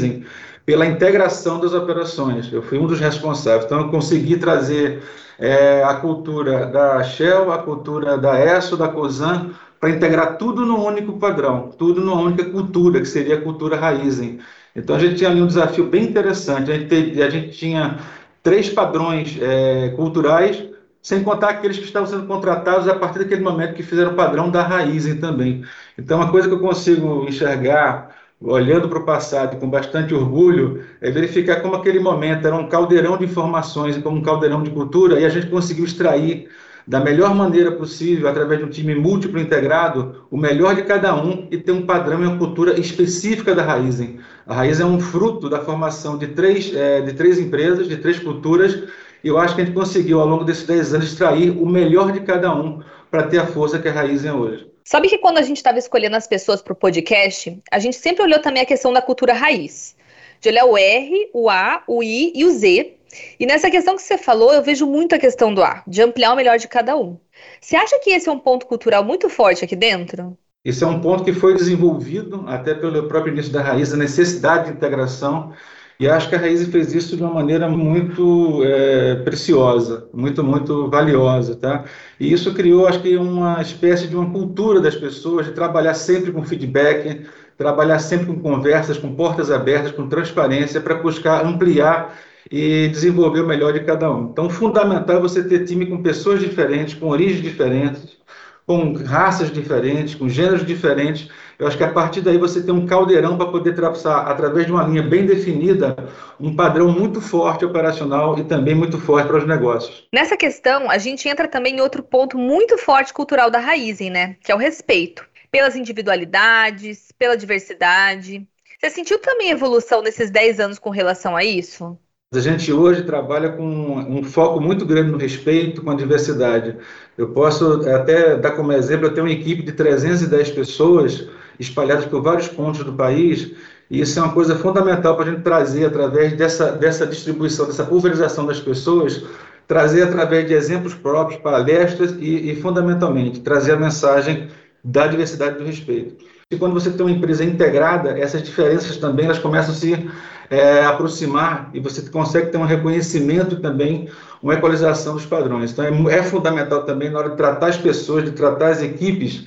pela 0.65 0.85
integração 0.85 1.59
das 1.59 1.73
operações. 1.73 2.49
Eu 2.49 2.61
fui 2.61 2.79
um 2.79 2.87
dos 2.87 3.01
responsáveis. 3.01 3.65
Então, 3.65 3.81
eu 3.81 3.89
consegui 3.89 4.37
trazer 4.37 5.03
é, 5.37 5.83
a 5.83 5.95
cultura 5.95 6.65
da 6.65 7.03
Shell, 7.03 7.51
a 7.51 7.57
cultura 7.57 8.17
da 8.17 8.39
ESSO, 8.39 8.77
da 8.77 8.87
COSAN, 8.87 9.51
para 9.79 9.89
integrar 9.89 10.37
tudo 10.37 10.65
num 10.65 10.83
único 10.85 11.13
padrão, 11.13 11.69
tudo 11.77 12.01
numa 12.01 12.21
única 12.21 12.45
cultura, 12.45 12.99
que 12.99 13.07
seria 13.07 13.35
a 13.35 13.41
cultura 13.41 13.77
Raizen. 13.77 14.39
Então 14.75 14.95
a 14.95 14.99
gente 14.99 15.15
tinha 15.15 15.29
ali 15.29 15.41
um 15.41 15.47
desafio 15.47 15.85
bem 15.85 16.03
interessante. 16.03 16.71
A 16.71 16.77
gente, 16.77 17.21
a 17.21 17.29
gente 17.29 17.57
tinha 17.57 17.97
três 18.43 18.69
padrões 18.69 19.37
é, 19.41 19.89
culturais, 19.95 20.63
sem 21.01 21.23
contar 21.23 21.49
aqueles 21.49 21.77
que 21.77 21.85
estavam 21.85 22.07
sendo 22.09 22.27
contratados 22.27 22.87
a 22.87 22.95
partir 22.95 23.19
daquele 23.19 23.41
momento 23.41 23.73
que 23.73 23.83
fizeram 23.83 24.11
o 24.11 24.15
padrão 24.15 24.49
da 24.51 24.61
Raizen 24.63 25.17
também. 25.17 25.63
Então, 25.97 26.17
uma 26.17 26.29
coisa 26.29 26.47
que 26.47 26.53
eu 26.53 26.59
consigo 26.59 27.25
enxergar 27.27 28.15
olhando 28.41 28.87
para 28.87 28.99
o 28.99 29.05
passado 29.05 29.57
com 29.57 29.69
bastante 29.69 30.13
orgulho, 30.13 30.83
é 31.01 31.11
verificar 31.11 31.61
como 31.61 31.75
aquele 31.75 31.99
momento 31.99 32.47
era 32.47 32.55
um 32.55 32.69
caldeirão 32.69 33.17
de 33.17 33.25
informações 33.25 33.97
e 33.97 34.01
como 34.01 34.17
um 34.17 34.21
caldeirão 34.21 34.63
de 34.63 34.71
cultura, 34.71 35.19
e 35.19 35.25
a 35.25 35.29
gente 35.29 35.47
conseguiu 35.47 35.83
extrair 35.83 36.49
da 36.89 36.99
melhor 36.99 37.35
maneira 37.35 37.71
possível, 37.73 38.27
através 38.27 38.61
de 38.61 38.65
um 38.65 38.69
time 38.69 38.95
múltiplo 38.95 39.39
integrado, 39.39 40.25
o 40.31 40.35
melhor 40.35 40.73
de 40.73 40.81
cada 40.81 41.15
um 41.15 41.47
e 41.51 41.57
ter 41.59 41.71
um 41.71 41.85
padrão 41.85 42.23
e 42.23 42.25
uma 42.25 42.39
cultura 42.39 42.79
específica 42.79 43.53
da 43.53 43.61
Raizen. 43.61 44.19
A 44.47 44.55
Raizen 44.55 44.87
é 44.87 44.89
um 44.89 44.99
fruto 44.99 45.47
da 45.47 45.63
formação 45.63 46.17
de 46.17 46.29
três, 46.29 46.73
é, 46.75 47.01
de 47.01 47.13
três 47.13 47.37
empresas, 47.37 47.87
de 47.87 47.97
três 47.97 48.17
culturas, 48.17 48.85
e 49.23 49.27
eu 49.27 49.37
acho 49.37 49.53
que 49.53 49.61
a 49.61 49.65
gente 49.65 49.75
conseguiu, 49.75 50.19
ao 50.19 50.25
longo 50.25 50.43
desses 50.43 50.65
dez 50.65 50.91
anos, 50.91 51.11
extrair 51.11 51.51
o 51.51 51.63
melhor 51.63 52.11
de 52.11 52.21
cada 52.21 52.51
um 52.51 52.81
para 53.11 53.21
ter 53.21 53.37
a 53.37 53.45
força 53.45 53.77
que 53.77 53.87
a 53.87 53.91
Raizen 53.91 54.31
é 54.31 54.33
hoje. 54.33 54.67
Sabe 54.83 55.09
que 55.09 55.19
quando 55.19 55.37
a 55.37 55.43
gente 55.43 55.57
estava 55.57 55.77
escolhendo 55.77 56.15
as 56.15 56.25
pessoas 56.25 56.59
para 56.59 56.73
o 56.73 56.75
podcast, 56.75 57.55
a 57.71 57.77
gente 57.77 57.97
sempre 57.97 58.23
olhou 58.23 58.39
também 58.39 58.63
a 58.63 58.65
questão 58.65 58.91
da 58.91 58.99
cultura 59.03 59.33
raiz. 59.33 59.95
De 60.41 60.49
olhar 60.49 60.65
o 60.65 60.75
R, 60.75 61.29
o 61.35 61.51
A, 61.51 61.83
o 61.87 62.01
I 62.01 62.33
e 62.33 62.45
o 62.45 62.49
Z. 62.49 62.95
E 63.39 63.45
nessa 63.45 63.69
questão 63.69 63.95
que 63.95 64.01
você 64.01 64.17
falou, 64.17 64.53
eu 64.53 64.61
vejo 64.61 64.85
muito 64.85 65.15
a 65.15 65.19
questão 65.19 65.53
do 65.53 65.63
A, 65.63 65.83
de 65.87 66.01
ampliar 66.01 66.33
o 66.33 66.35
melhor 66.35 66.57
de 66.57 66.67
cada 66.67 66.95
um. 66.95 67.17
Você 67.59 67.75
acha 67.75 67.99
que 67.99 68.11
esse 68.11 68.29
é 68.29 68.31
um 68.31 68.39
ponto 68.39 68.65
cultural 68.65 69.03
muito 69.03 69.29
forte 69.29 69.63
aqui 69.63 69.75
dentro? 69.75 70.37
Esse 70.63 70.83
é 70.83 70.87
um 70.87 70.99
ponto 70.99 71.23
que 71.23 71.33
foi 71.33 71.55
desenvolvido 71.55 72.43
até 72.47 72.73
pelo 72.73 73.07
próprio 73.07 73.33
início 73.33 73.51
da 73.51 73.61
raiz, 73.61 73.93
a 73.93 73.97
necessidade 73.97 74.65
de 74.65 74.73
integração 74.73 75.53
e 75.99 76.07
acho 76.07 76.29
que 76.29 76.35
a 76.35 76.39
Raiz 76.39 76.65
fez 76.67 76.93
isso 76.93 77.17
de 77.17 77.23
uma 77.23 77.33
maneira 77.33 77.67
muito 77.67 78.63
é, 78.63 79.15
preciosa, 79.15 80.07
muito, 80.13 80.41
muito 80.41 80.89
valiosa, 80.89 81.57
tá? 81.57 81.83
E 82.17 82.31
isso 82.31 82.53
criou, 82.53 82.87
acho 82.87 83.01
que, 83.01 83.17
uma 83.17 83.61
espécie 83.61 84.07
de 84.07 84.15
uma 84.15 84.31
cultura 84.31 84.79
das 84.79 84.95
pessoas 84.95 85.47
de 85.47 85.51
trabalhar 85.51 85.93
sempre 85.95 86.31
com 86.31 86.41
feedback, 86.41 87.27
trabalhar 87.57 87.99
sempre 87.99 88.27
com 88.27 88.39
conversas, 88.39 88.97
com 88.97 89.13
portas 89.13 89.51
abertas, 89.51 89.91
com 89.91 90.07
transparência, 90.07 90.79
para 90.79 90.95
buscar 90.95 91.45
ampliar 91.45 92.17
e 92.51 92.87
desenvolver 92.87 93.41
o 93.41 93.47
melhor 93.47 93.73
de 93.73 93.81
cada 93.81 94.11
um. 94.11 94.29
Então, 94.31 94.49
fundamental 94.49 95.17
é 95.17 95.19
você 95.19 95.43
ter 95.43 95.65
time 95.65 95.85
com 95.85 96.01
pessoas 96.01 96.39
diferentes, 96.39 96.95
com 96.95 97.07
origens 97.07 97.41
diferentes, 97.41 98.17
com 98.65 98.93
raças 98.93 99.51
diferentes, 99.51 100.13
com 100.15 100.29
gêneros 100.29 100.65
diferentes. 100.65 101.27
Eu 101.57 101.67
acho 101.67 101.75
que 101.75 101.83
a 101.83 101.91
partir 101.91 102.21
daí 102.21 102.37
você 102.37 102.61
tem 102.61 102.73
um 102.73 102.85
caldeirão 102.85 103.35
para 103.35 103.47
poder 103.47 103.73
traçar, 103.73 104.27
através 104.27 104.67
de 104.67 104.71
uma 104.71 104.83
linha 104.83 105.01
bem 105.01 105.25
definida, 105.25 105.95
um 106.39 106.55
padrão 106.55 106.91
muito 106.91 107.19
forte 107.19 107.65
operacional 107.65 108.37
e 108.37 108.43
também 108.43 108.75
muito 108.75 108.99
forte 108.99 109.27
para 109.27 109.37
os 109.37 109.47
negócios. 109.47 110.07
Nessa 110.13 110.37
questão, 110.37 110.89
a 110.89 110.99
gente 110.99 111.27
entra 111.27 111.47
também 111.47 111.77
em 111.77 111.81
outro 111.81 112.03
ponto 112.03 112.37
muito 112.37 112.77
forte 112.77 113.11
cultural 113.11 113.49
da 113.49 113.59
Raizen, 113.59 114.11
né? 114.11 114.35
Que 114.43 114.51
é 114.51 114.55
o 114.55 114.59
respeito 114.59 115.25
pelas 115.51 115.75
individualidades, 115.75 117.11
pela 117.17 117.35
diversidade. 117.35 118.47
Você 118.79 118.91
sentiu 118.91 119.19
também 119.19 119.49
evolução 119.49 120.01
nesses 120.01 120.29
10 120.29 120.59
anos 120.59 120.79
com 120.79 120.91
relação 120.91 121.35
a 121.35 121.43
isso? 121.43 121.97
A 122.31 122.39
gente 122.39 122.71
hoje 122.71 123.01
trabalha 123.01 123.49
com 123.49 123.65
um 123.65 124.23
foco 124.23 124.61
muito 124.61 124.85
grande 124.85 125.09
no 125.09 125.17
respeito 125.17 125.81
com 125.81 125.89
a 125.89 125.95
diversidade. 125.95 126.77
Eu 127.17 127.29
posso 127.29 127.81
até 127.89 128.35
dar 128.35 128.51
como 128.51 128.71
exemplo, 128.71 129.07
eu 129.07 129.13
tenho 129.15 129.25
uma 129.25 129.33
equipe 129.33 129.63
de 129.63 129.71
310 129.71 130.51
pessoas 130.51 131.27
espalhadas 131.59 132.05
por 132.05 132.21
vários 132.21 132.47
pontos 132.47 132.83
do 132.83 132.93
país, 132.93 133.51
e 133.89 133.99
isso 134.01 134.19
é 134.19 134.21
uma 134.21 134.31
coisa 134.31 134.55
fundamental 134.55 135.15
para 135.15 135.25
a 135.25 135.31
gente 135.31 135.41
trazer 135.41 135.85
através 135.85 136.33
dessa, 136.33 136.71
dessa 136.71 137.07
distribuição, 137.07 137.65
dessa 137.65 137.83
pulverização 137.83 138.45
das 138.45 138.59
pessoas, 138.59 139.23
trazer 139.67 140.03
através 140.03 140.45
de 140.47 140.53
exemplos 140.53 140.93
próprios, 140.93 141.41
palestras 141.41 142.11
e, 142.19 142.51
e 142.51 142.55
fundamentalmente, 142.61 143.39
trazer 143.39 143.71
a 143.71 143.77
mensagem 143.77 144.49
da 144.83 145.07
diversidade 145.07 145.57
do 145.57 145.63
respeito. 145.63 146.23
E 146.51 146.57
quando 146.57 146.73
você 146.73 146.89
tem 146.89 147.05
uma 147.05 147.11
empresa 147.11 147.45
integrada, 147.45 148.17
essas 148.17 148.41
diferenças 148.41 148.97
também 148.97 149.25
elas 149.25 149.37
começam 149.37 149.71
a 149.71 149.77
se 149.77 150.09
é, 150.49 150.83
aproximar 150.83 151.69
e 151.75 151.79
você 151.79 152.01
consegue 152.09 152.47
ter 152.47 152.57
um 152.57 152.65
reconhecimento 152.65 153.57
também, 153.57 154.09
uma 154.41 154.55
equalização 154.55 155.13
dos 155.13 155.27
padrões. 155.27 155.69
Então, 155.69 155.85
é, 155.85 156.17
é 156.17 156.23
fundamental 156.23 156.85
também, 156.85 157.11
na 157.11 157.19
hora 157.19 157.29
de 157.29 157.35
tratar 157.37 157.67
as 157.67 157.77
pessoas, 157.77 158.23
de 158.23 158.31
tratar 158.31 158.69
as 158.69 158.81
equipes, 158.81 159.45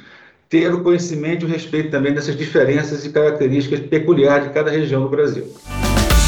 ter 0.49 0.73
o 0.73 0.81
conhecimento 0.85 1.45
e 1.45 1.49
o 1.49 1.49
respeito 1.49 1.91
também 1.91 2.15
dessas 2.15 2.37
diferenças 2.37 3.05
e 3.05 3.11
características 3.11 3.81
peculiares 3.81 4.47
de 4.47 4.55
cada 4.55 4.71
região 4.71 5.03
do 5.03 5.09
Brasil. 5.09 5.45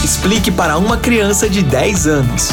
Explique 0.05 0.51
para 0.51 0.77
uma 0.77 0.97
criança 0.97 1.49
de 1.49 1.63
10 1.63 2.07
anos. 2.09 2.49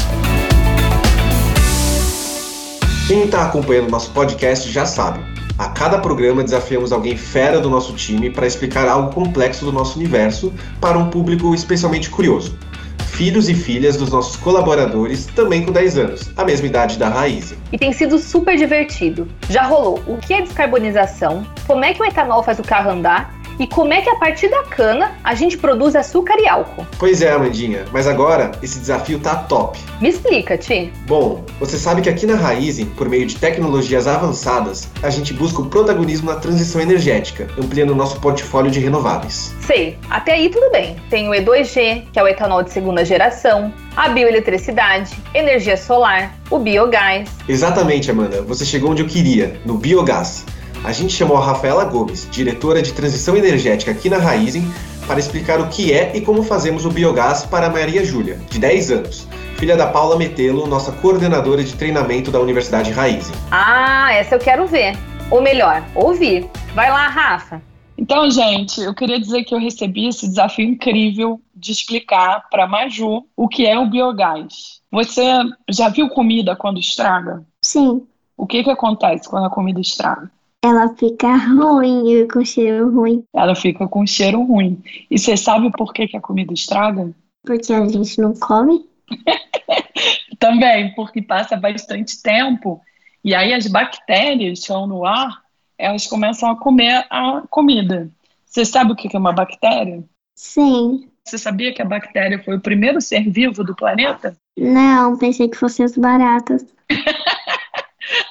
Quem 3.08 3.24
está 3.24 3.48
acompanhando 3.48 3.90
nosso 3.90 4.12
podcast 4.12 4.72
já 4.72 4.86
sabe. 4.86 5.31
A 5.62 5.70
cada 5.70 6.00
programa 6.00 6.44
desafiamos 6.44 6.92
alguém 6.92 7.16
fera 7.16 7.60
do 7.60 7.70
nosso 7.70 7.94
time 7.94 8.32
para 8.32 8.48
explicar 8.48 8.88
algo 8.88 9.14
complexo 9.14 9.64
do 9.64 9.72
nosso 9.72 10.00
universo 10.00 10.52
para 10.80 10.98
um 10.98 11.12
público 11.12 11.54
especialmente 11.54 12.10
curioso 12.10 12.58
filhos 13.06 13.48
e 13.50 13.54
filhas 13.54 13.98
dos 13.98 14.10
nossos 14.10 14.36
colaboradores, 14.38 15.28
também 15.28 15.64
com 15.64 15.72
10 15.72 15.98
anos, 15.98 16.32
a 16.36 16.44
mesma 16.44 16.66
idade 16.66 16.98
da 16.98 17.10
Raiz. 17.10 17.54
E 17.72 17.78
tem 17.78 17.94
sido 17.94 18.18
super 18.18 18.58
divertido. 18.58 19.28
Já 19.50 19.64
rolou 19.64 20.02
o 20.08 20.18
que 20.18 20.34
é 20.34 20.42
descarbonização, 20.42 21.46
como 21.68 21.86
é 21.86 21.94
que 21.94 22.02
o 22.02 22.06
etanol 22.06 22.42
faz 22.42 22.58
o 22.58 22.64
carro 22.64 22.90
andar 22.90 23.41
e 23.60 23.68
como 23.68 23.94
é 23.94 24.02
que 24.02 24.10
a 24.10 24.16
partir 24.16 24.50
da 24.50 24.64
cana 24.64 25.16
a 25.24 25.34
gente 25.36 25.58
produz 25.58 25.96
açúcar 25.96 26.36
e 26.40 26.48
álcool. 26.48 26.86
Pois 26.98 27.22
é, 27.22 27.32
Amandinha, 27.32 27.86
mas 27.92 28.08
agora 28.08 28.52
esse 28.62 28.80
desafio 28.80 29.20
tá 29.20 29.36
top. 29.36 29.80
Me 30.00 30.10
explica, 30.10 30.58
Ti. 30.58 30.92
Bom, 31.06 31.44
você 31.60 31.78
sabe 31.78 32.02
que 32.02 32.10
aqui 32.10 32.26
na 32.26 32.36
Raizen, 32.36 32.86
por 32.86 33.08
meio 33.08 33.26
de 33.26 33.36
tecnologias 33.38 34.08
avançadas, 34.08 34.90
a 35.04 35.10
gente 35.10 35.34
busca 35.34 35.62
o 35.62 35.66
protagonismo 35.68 36.32
na 36.32 36.38
transição 36.38 36.82
energética, 36.82 37.48
ampliando 37.58 37.92
o 37.92 37.96
nosso 37.96 38.20
portfólio 38.20 38.72
de 38.72 38.80
renováveis. 38.80 39.54
Sei, 39.62 39.98
até 40.10 40.34
aí 40.34 40.50
tudo 40.50 40.72
bem. 40.72 40.96
Tem 41.10 41.30
o 41.30 41.32
E2G, 41.32 42.08
que 42.12 42.20
é 42.20 42.24
o 42.24 42.28
etanol 42.28 42.64
de 42.64 42.72
segunda 42.72 43.06
geração, 43.06 43.74
a 43.96 44.10
bioeletricidade, 44.10 45.16
energia 45.34 45.78
solar, 45.78 46.36
o 46.50 46.58
biogás. 46.60 47.30
Exatamente, 47.48 48.10
Amanda, 48.10 48.42
você 48.42 48.66
chegou 48.66 48.92
onde 48.92 49.02
eu 49.02 49.08
queria, 49.08 49.60
no 49.66 49.78
biogás 49.78 50.46
a 50.84 50.92
gente 50.92 51.14
chamou 51.14 51.38
a 51.38 51.46
Rafaela 51.46 51.86
Gomes, 51.86 52.28
diretora 52.32 52.82
de 52.82 52.94
transição 52.94 53.38
energética 53.38 53.92
aqui 53.92 54.10
na 54.10 54.18
Raizen, 54.18 54.64
para 55.06 55.20
explicar 55.20 55.60
o 55.60 55.68
que 55.68 55.94
é 55.94 56.16
e 56.16 56.22
como 56.22 56.44
fazemos 56.44 56.86
o 56.86 56.90
biogás 56.90 57.46
para 57.46 57.68
a 57.68 57.70
Maria 57.70 58.04
Júlia, 58.04 58.40
de 58.50 58.60
10 58.60 58.92
anos, 58.92 59.28
filha 59.58 59.78
da 59.78 59.88
Paula 59.88 60.18
Metelo, 60.18 60.66
nossa 60.66 60.92
coordenadora 60.92 61.64
de 61.64 61.76
treinamento 61.76 62.32
da 62.32 62.40
Universidade 62.40 62.92
Raizen. 62.92 63.36
Ah, 63.52 64.14
essa 64.14 64.36
eu 64.36 64.40
quero 64.40 64.66
ver. 64.66 64.98
Ou 65.30 65.42
melhor, 65.42 65.84
ouvir. 65.96 66.50
Vai 66.74 66.90
lá, 66.90 67.08
Rafa. 67.08 67.62
Então, 67.98 68.30
gente, 68.32 68.82
eu 68.82 68.96
queria 68.96 69.20
dizer 69.20 69.44
que 69.44 69.54
eu 69.54 69.60
recebi 69.60 70.08
esse 70.08 70.28
desafio 70.28 70.66
incrível 70.66 71.40
de 71.56 71.72
explicar 71.72 72.50
para 72.50 72.66
Maju 72.66 73.26
o 73.38 73.48
que 73.48 73.68
é 73.68 73.78
o 73.78 73.90
biogás. 73.90 74.82
Você 74.92 75.24
já 75.70 75.88
viu 75.90 76.10
comida 76.10 76.56
quando 76.56 76.80
estraga? 76.80 77.44
Sim. 77.62 78.02
O 78.36 78.48
que, 78.48 78.64
que 78.64 78.72
acontece 78.72 79.30
quando 79.30 79.46
a 79.46 79.50
comida 79.52 79.80
estraga? 79.80 80.32
Ela 80.64 80.96
fica 80.96 81.36
ruim, 81.36 82.28
com 82.28 82.46
cheiro 82.46 82.92
ruim. 82.92 83.24
Ela 83.34 83.56
fica 83.56 83.88
com 83.88 84.06
cheiro 84.06 84.44
ruim. 84.44 84.82
E 85.10 85.18
você 85.18 85.36
sabe 85.36 85.72
por 85.72 85.92
que, 85.92 86.08
que 86.08 86.18
a 86.18 86.22
comida 86.22 86.54
estraga? 86.54 87.12
Porque 87.44 87.74
a 87.74 87.88
gente 87.88 88.22
não 88.22 88.34
come. 88.36 88.86
Também, 90.40 90.94
porque 90.96 91.22
passa 91.22 91.56
bastante 91.56 92.22
tempo 92.22 92.82
e 93.24 93.36
aí 93.36 93.54
as 93.54 93.68
bactérias 93.68 94.60
que 94.60 94.64
estão 94.64 94.88
no 94.88 95.06
ar, 95.06 95.42
elas 95.78 96.08
começam 96.08 96.50
a 96.50 96.56
comer 96.58 97.06
a 97.10 97.44
comida. 97.50 98.10
Você 98.46 98.66
sabe 98.66 98.92
o 98.92 98.96
que 98.96 99.16
é 99.16 99.20
uma 99.20 99.32
bactéria? 99.32 100.04
Sim. 100.36 101.08
Você 101.24 101.38
sabia 101.38 101.74
que 101.74 101.82
a 101.82 101.86
bactéria 101.86 102.42
foi 102.44 102.58
o 102.58 102.62
primeiro 102.62 103.00
ser 103.00 103.30
vivo 103.30 103.64
do 103.64 103.76
planeta? 103.76 104.36
Não, 104.58 105.18
pensei 105.18 105.48
que 105.48 105.58
fossem 105.58 105.86
as 105.86 105.96
baratas. 105.96 106.66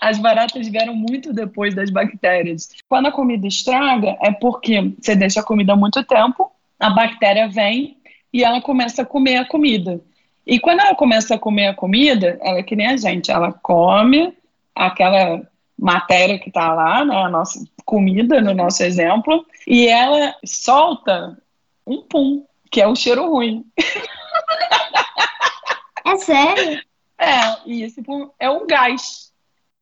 As 0.00 0.18
baratas 0.18 0.66
vieram 0.66 0.94
muito 0.94 1.32
depois 1.32 1.74
das 1.74 1.90
bactérias. 1.90 2.70
Quando 2.88 3.06
a 3.06 3.12
comida 3.12 3.46
estraga, 3.46 4.16
é 4.22 4.32
porque 4.32 4.94
você 4.98 5.14
deixa 5.14 5.40
a 5.40 5.44
comida 5.44 5.74
há 5.74 5.76
muito 5.76 6.02
tempo, 6.04 6.50
a 6.78 6.88
bactéria 6.88 7.48
vem 7.48 7.98
e 8.32 8.42
ela 8.42 8.62
começa 8.62 9.02
a 9.02 9.06
comer 9.06 9.36
a 9.36 9.44
comida. 9.44 10.00
E 10.46 10.58
quando 10.58 10.80
ela 10.80 10.94
começa 10.94 11.34
a 11.34 11.38
comer 11.38 11.68
a 11.68 11.74
comida, 11.74 12.38
ela 12.42 12.58
é 12.58 12.62
que 12.62 12.74
nem 12.74 12.86
a 12.86 12.96
gente, 12.96 13.30
ela 13.30 13.52
come 13.52 14.34
aquela 14.74 15.42
matéria 15.78 16.38
que 16.38 16.48
está 16.48 16.72
lá, 16.72 17.04
né, 17.04 17.16
a 17.16 17.28
nossa 17.28 17.62
comida, 17.84 18.40
no 18.40 18.54
nosso 18.54 18.82
exemplo, 18.82 19.44
e 19.66 19.86
ela 19.86 20.34
solta 20.44 21.36
um 21.86 22.02
pum, 22.02 22.44
que 22.70 22.80
é 22.80 22.86
o 22.86 22.96
cheiro 22.96 23.28
ruim. 23.30 23.64
É 26.04 26.16
sério? 26.16 26.82
É, 27.18 27.58
e 27.66 27.82
esse 27.82 28.02
pum 28.02 28.30
é 28.38 28.48
o 28.48 28.66
gás 28.66 29.29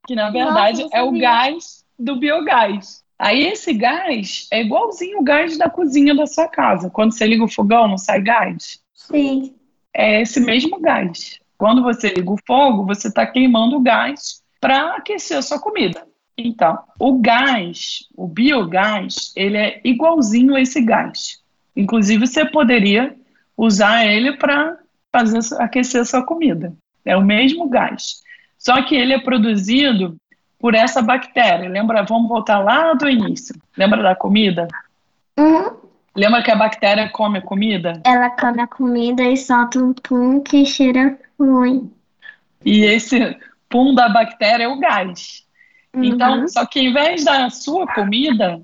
que 0.08 0.14
na 0.14 0.30
verdade 0.30 0.82
Nossa, 0.84 0.96
é 0.96 1.02
o 1.02 1.12
gás 1.12 1.84
do 1.98 2.16
biogás. 2.16 3.04
Aí 3.18 3.42
esse 3.42 3.74
gás 3.74 4.48
é 4.50 4.62
igualzinho 4.62 5.18
o 5.18 5.22
gás 5.22 5.58
da 5.58 5.68
cozinha 5.68 6.14
da 6.14 6.26
sua 6.26 6.48
casa. 6.48 6.88
Quando 6.88 7.12
você 7.12 7.26
liga 7.26 7.44
o 7.44 7.48
fogão, 7.48 7.86
não 7.86 7.98
sai 7.98 8.22
gás? 8.22 8.80
Sim. 8.94 9.54
É 9.92 10.22
esse 10.22 10.40
mesmo 10.40 10.80
gás. 10.80 11.38
Quando 11.58 11.82
você 11.82 12.08
liga 12.08 12.30
o 12.30 12.38
fogo, 12.46 12.86
você 12.86 13.08
está 13.08 13.26
queimando 13.26 13.76
o 13.76 13.80
gás 13.80 14.42
para 14.58 14.96
aquecer 14.96 15.36
a 15.36 15.42
sua 15.42 15.60
comida. 15.60 16.06
Então, 16.38 16.78
o 16.98 17.18
gás, 17.18 18.08
o 18.16 18.26
biogás, 18.26 19.32
ele 19.36 19.58
é 19.58 19.80
igualzinho 19.84 20.54
a 20.54 20.60
esse 20.62 20.80
gás. 20.80 21.42
Inclusive, 21.76 22.26
você 22.26 22.46
poderia 22.46 23.14
usar 23.56 24.06
ele 24.06 24.38
para 24.38 24.78
fazer 25.12 25.40
aquecer 25.60 26.00
a 26.00 26.04
sua 26.04 26.24
comida. 26.24 26.72
É 27.04 27.14
o 27.14 27.22
mesmo 27.22 27.68
gás. 27.68 28.22
Só 28.58 28.82
que 28.82 28.96
ele 28.96 29.14
é 29.14 29.20
produzido 29.20 30.16
por 30.58 30.74
essa 30.74 31.00
bactéria. 31.00 31.68
Lembra? 31.68 32.02
Vamos 32.02 32.28
voltar 32.28 32.58
lá 32.58 32.92
do 32.94 33.08
início. 33.08 33.54
Lembra 33.76 34.02
da 34.02 34.16
comida? 34.16 34.66
Uhum. 35.38 35.76
Lembra 36.16 36.42
que 36.42 36.50
a 36.50 36.56
bactéria 36.56 37.08
come 37.10 37.38
a 37.38 37.42
comida? 37.42 38.02
Ela 38.04 38.30
come 38.30 38.60
a 38.60 38.66
comida 38.66 39.22
e 39.22 39.36
solta 39.36 39.78
um 39.78 39.92
pum 39.94 40.40
que 40.40 40.66
cheira 40.66 41.16
ruim. 41.38 41.92
E 42.64 42.84
esse 42.84 43.38
pum 43.68 43.94
da 43.94 44.08
bactéria 44.08 44.64
é 44.64 44.68
o 44.68 44.80
gás. 44.80 45.46
Uhum. 45.94 46.02
Então, 46.02 46.48
só 46.48 46.66
que 46.66 46.80
em 46.80 46.92
vez 46.92 47.24
da 47.24 47.48
sua 47.50 47.86
comida, 47.86 48.60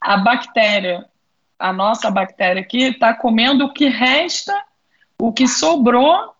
a 0.00 0.16
bactéria, 0.16 1.04
a 1.58 1.72
nossa 1.72 2.08
bactéria 2.08 2.62
aqui, 2.62 2.84
está 2.84 3.12
comendo 3.12 3.64
o 3.64 3.72
que 3.72 3.88
resta, 3.88 4.54
o 5.18 5.32
que 5.32 5.48
sobrou 5.48 6.32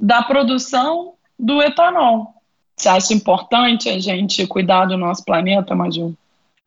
da 0.00 0.22
produção 0.22 1.14
do 1.38 1.62
etanol. 1.62 2.37
Você 2.78 2.88
acha 2.88 3.12
importante 3.12 3.88
a 3.88 3.98
gente 3.98 4.46
cuidar 4.46 4.86
do 4.86 4.96
nosso 4.96 5.24
planeta, 5.24 5.74
Maju? 5.74 6.14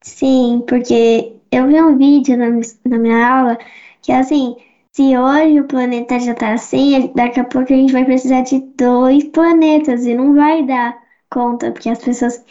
Sim, 0.01 0.63
porque 0.67 1.33
eu 1.51 1.67
vi 1.67 1.81
um 1.81 1.97
vídeo 1.97 2.37
na, 2.37 2.49
na 2.85 2.97
minha 2.97 3.27
aula 3.27 3.57
que 4.01 4.11
assim, 4.11 4.55
se 4.91 5.17
hoje 5.17 5.59
o 5.61 5.67
planeta 5.67 6.19
já 6.19 6.33
tá 6.33 6.53
assim, 6.53 7.11
daqui 7.15 7.39
a 7.39 7.45
pouco 7.45 7.71
a 7.71 7.75
gente 7.75 7.93
vai 7.93 8.03
precisar 8.03 8.41
de 8.41 8.59
dois 8.77 9.23
planetas 9.25 10.05
e 10.05 10.13
não 10.13 10.35
vai 10.35 10.65
dar 10.65 10.97
conta, 11.29 11.71
porque 11.71 11.89
as 11.89 11.99
pessoas, 11.99 12.43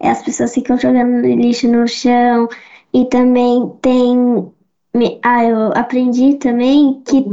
as 0.00 0.22
pessoas 0.22 0.52
ficam 0.52 0.76
jogando 0.76 1.26
lixo 1.26 1.68
no 1.68 1.88
chão 1.88 2.48
e 2.92 3.06
também 3.06 3.72
tem. 3.80 4.52
Ah, 5.22 5.44
eu 5.44 5.72
aprendi 5.74 6.34
também 6.34 7.02
que 7.06 7.24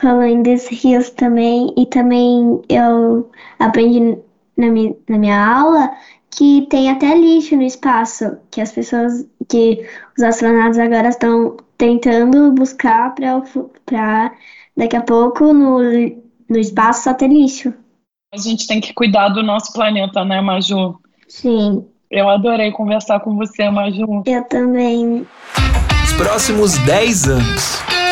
falando 0.00 0.44
dos 0.44 0.66
rios 0.68 1.10
também, 1.10 1.72
e 1.76 1.86
também 1.86 2.60
eu 2.68 3.30
aprendi 3.58 4.18
na 4.56 4.68
minha, 4.68 4.94
na 5.08 5.18
minha 5.18 5.46
aula 5.46 5.90
que 6.36 6.66
tem 6.68 6.90
até 6.90 7.16
lixo 7.16 7.56
no 7.56 7.62
espaço, 7.62 8.36
que 8.50 8.60
as 8.60 8.72
pessoas, 8.72 9.26
que 9.48 9.86
os 10.16 10.22
astronautas 10.22 10.78
agora 10.78 11.08
estão 11.08 11.56
tentando 11.78 12.52
buscar 12.52 13.14
para 13.14 14.32
daqui 14.76 14.96
a 14.96 15.02
pouco 15.02 15.52
no, 15.52 15.80
no 16.48 16.58
espaço 16.58 17.04
só 17.04 17.14
ter 17.14 17.28
lixo. 17.28 17.72
A 18.32 18.36
gente 18.36 18.66
tem 18.66 18.80
que 18.80 18.92
cuidar 18.92 19.28
do 19.28 19.42
nosso 19.42 19.72
planeta, 19.72 20.24
né, 20.24 20.40
Maju? 20.40 20.98
Sim. 21.28 21.86
Eu 22.10 22.28
adorei 22.28 22.72
conversar 22.72 23.20
com 23.20 23.36
você, 23.36 23.70
Maju. 23.70 24.22
Eu 24.26 24.44
também. 24.44 25.26
Os 26.04 26.12
próximos 26.14 26.76
10 26.78 27.28
anos. 27.28 28.03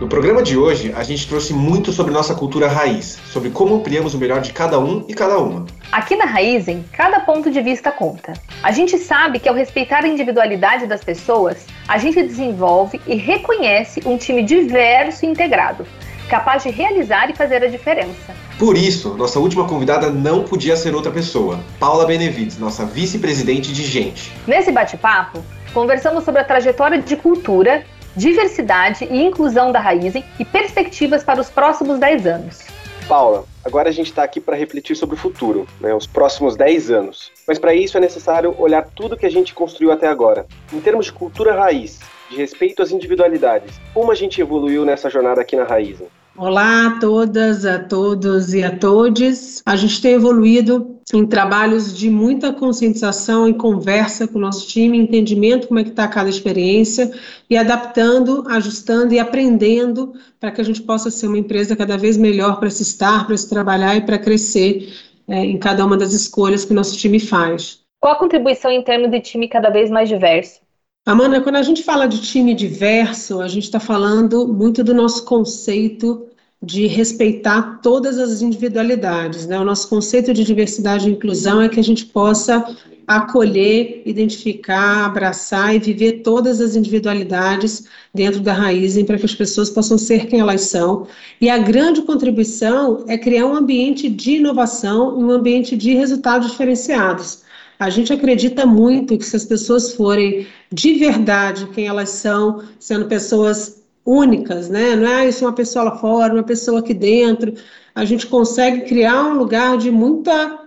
No 0.00 0.06
programa 0.06 0.44
de 0.44 0.56
hoje, 0.56 0.94
a 0.96 1.02
gente 1.02 1.26
trouxe 1.26 1.52
muito 1.52 1.90
sobre 1.90 2.12
nossa 2.12 2.32
cultura 2.32 2.68
raiz, 2.68 3.18
sobre 3.32 3.50
como 3.50 3.74
ampliamos 3.74 4.14
o 4.14 4.18
melhor 4.18 4.40
de 4.40 4.52
cada 4.52 4.78
um 4.78 5.04
e 5.08 5.12
cada 5.12 5.36
uma. 5.40 5.66
Aqui 5.90 6.14
na 6.14 6.24
Raizen, 6.24 6.84
cada 6.92 7.18
ponto 7.18 7.50
de 7.50 7.60
vista 7.60 7.90
conta. 7.90 8.32
A 8.62 8.70
gente 8.70 8.96
sabe 8.96 9.40
que 9.40 9.48
ao 9.48 9.56
respeitar 9.56 10.04
a 10.04 10.06
individualidade 10.06 10.86
das 10.86 11.02
pessoas, 11.02 11.66
a 11.88 11.98
gente 11.98 12.22
desenvolve 12.22 13.00
e 13.08 13.16
reconhece 13.16 14.00
um 14.06 14.16
time 14.16 14.44
diverso 14.44 15.24
e 15.24 15.28
integrado, 15.28 15.84
capaz 16.30 16.62
de 16.62 16.70
realizar 16.70 17.28
e 17.28 17.34
fazer 17.34 17.64
a 17.64 17.66
diferença. 17.66 18.32
Por 18.56 18.78
isso, 18.78 19.14
nossa 19.14 19.40
última 19.40 19.66
convidada 19.66 20.10
não 20.10 20.44
podia 20.44 20.76
ser 20.76 20.94
outra 20.94 21.10
pessoa, 21.10 21.58
Paula 21.80 22.06
Benevides, 22.06 22.56
nossa 22.56 22.86
vice-presidente 22.86 23.72
de 23.72 23.82
Gente. 23.82 24.32
Nesse 24.46 24.70
bate-papo, 24.70 25.44
conversamos 25.74 26.22
sobre 26.22 26.40
a 26.40 26.44
trajetória 26.44 27.02
de 27.02 27.16
cultura 27.16 27.84
diversidade 28.18 29.04
e 29.04 29.22
inclusão 29.22 29.70
da 29.70 29.78
Raizen 29.78 30.24
e 30.40 30.44
perspectivas 30.44 31.22
para 31.22 31.40
os 31.40 31.48
próximos 31.48 32.00
10 32.00 32.26
anos. 32.26 32.66
Paula, 33.08 33.44
agora 33.64 33.88
a 33.88 33.92
gente 33.92 34.08
está 34.08 34.24
aqui 34.24 34.40
para 34.40 34.56
refletir 34.56 34.96
sobre 34.96 35.14
o 35.14 35.18
futuro, 35.18 35.66
né, 35.80 35.94
os 35.94 36.06
próximos 36.06 36.56
10 36.56 36.90
anos. 36.90 37.30
Mas 37.46 37.60
para 37.60 37.72
isso 37.72 37.96
é 37.96 38.00
necessário 38.00 38.54
olhar 38.58 38.82
tudo 38.82 39.16
que 39.16 39.24
a 39.24 39.30
gente 39.30 39.54
construiu 39.54 39.92
até 39.92 40.08
agora. 40.08 40.46
Em 40.72 40.80
termos 40.80 41.06
de 41.06 41.12
cultura 41.12 41.54
raiz, 41.54 42.00
de 42.28 42.36
respeito 42.36 42.82
às 42.82 42.90
individualidades, 42.90 43.80
como 43.94 44.10
a 44.10 44.14
gente 44.16 44.40
evoluiu 44.40 44.84
nessa 44.84 45.08
jornada 45.08 45.40
aqui 45.40 45.54
na 45.54 45.64
Raizen? 45.64 46.08
Olá 46.40 46.86
a 46.86 47.00
todas, 47.00 47.66
a 47.66 47.80
todos 47.80 48.54
e 48.54 48.62
a 48.62 48.78
todes. 48.78 49.60
A 49.66 49.74
gente 49.74 50.00
tem 50.00 50.12
evoluído 50.12 51.00
em 51.12 51.26
trabalhos 51.26 51.92
de 51.98 52.08
muita 52.08 52.52
conscientização 52.52 53.48
e 53.48 53.54
conversa 53.54 54.28
com 54.28 54.38
o 54.38 54.40
nosso 54.40 54.68
time, 54.68 54.96
entendimento 54.96 55.66
como 55.66 55.80
é 55.80 55.82
que 55.82 55.90
está 55.90 56.06
cada 56.06 56.30
experiência 56.30 57.10
e 57.50 57.56
adaptando, 57.56 58.44
ajustando 58.46 59.12
e 59.12 59.18
aprendendo 59.18 60.12
para 60.38 60.52
que 60.52 60.60
a 60.60 60.64
gente 60.64 60.80
possa 60.80 61.10
ser 61.10 61.26
uma 61.26 61.38
empresa 61.38 61.74
cada 61.74 61.98
vez 61.98 62.16
melhor 62.16 62.60
para 62.60 62.70
se 62.70 62.84
estar, 62.84 63.26
para 63.26 63.36
se 63.36 63.50
trabalhar 63.50 63.96
e 63.96 64.02
para 64.02 64.16
crescer 64.16 64.94
é, 65.26 65.44
em 65.44 65.58
cada 65.58 65.84
uma 65.84 65.96
das 65.96 66.12
escolhas 66.12 66.64
que 66.64 66.70
o 66.70 66.76
nosso 66.76 66.96
time 66.96 67.18
faz. 67.18 67.80
Qual 68.00 68.12
a 68.12 68.16
contribuição 68.16 68.70
em 68.70 68.84
termos 68.84 69.10
de 69.10 69.20
time 69.20 69.48
cada 69.48 69.70
vez 69.70 69.90
mais 69.90 70.08
diverso? 70.08 70.60
Amanda, 71.08 71.40
quando 71.40 71.56
a 71.56 71.62
gente 71.62 71.82
fala 71.82 72.06
de 72.06 72.20
time 72.20 72.52
diverso, 72.52 73.40
a 73.40 73.48
gente 73.48 73.64
está 73.64 73.80
falando 73.80 74.46
muito 74.46 74.84
do 74.84 74.92
nosso 74.92 75.24
conceito 75.24 76.26
de 76.62 76.86
respeitar 76.86 77.80
todas 77.82 78.18
as 78.18 78.42
individualidades. 78.42 79.46
Né? 79.46 79.58
O 79.58 79.64
nosso 79.64 79.88
conceito 79.88 80.34
de 80.34 80.44
diversidade 80.44 81.08
e 81.08 81.12
inclusão 81.12 81.62
é 81.62 81.68
que 81.70 81.80
a 81.80 81.82
gente 81.82 82.04
possa 82.04 82.62
acolher, 83.06 84.02
identificar, 84.04 85.06
abraçar 85.06 85.74
e 85.74 85.78
viver 85.78 86.20
todas 86.20 86.60
as 86.60 86.76
individualidades 86.76 87.86
dentro 88.14 88.40
da 88.40 88.52
raiz 88.52 89.02
para 89.04 89.16
que 89.16 89.24
as 89.24 89.34
pessoas 89.34 89.70
possam 89.70 89.96
ser 89.96 90.26
quem 90.26 90.40
elas 90.40 90.60
são. 90.60 91.06
E 91.40 91.48
a 91.48 91.56
grande 91.56 92.02
contribuição 92.02 93.06
é 93.08 93.16
criar 93.16 93.46
um 93.46 93.56
ambiente 93.56 94.10
de 94.10 94.32
inovação 94.32 95.18
e 95.18 95.24
um 95.24 95.30
ambiente 95.30 95.74
de 95.74 95.94
resultados 95.94 96.50
diferenciados. 96.50 97.47
A 97.78 97.90
gente 97.90 98.12
acredita 98.12 98.66
muito 98.66 99.16
que 99.16 99.24
se 99.24 99.36
as 99.36 99.44
pessoas 99.44 99.92
forem 99.94 100.46
de 100.72 100.94
verdade 100.94 101.68
quem 101.68 101.86
elas 101.86 102.10
são, 102.10 102.62
sendo 102.78 103.06
pessoas 103.06 103.82
únicas, 104.04 104.68
né? 104.68 104.96
Não 104.96 105.06
é 105.06 105.28
isso 105.28 105.44
uma 105.44 105.52
pessoa 105.52 105.84
lá 105.84 105.96
fora, 105.96 106.32
uma 106.34 106.42
pessoa 106.42 106.80
aqui 106.80 106.94
dentro. 106.94 107.54
A 107.94 108.04
gente 108.04 108.26
consegue 108.26 108.82
criar 108.82 109.24
um 109.24 109.38
lugar 109.38 109.76
de 109.78 109.90
muita 109.90 110.60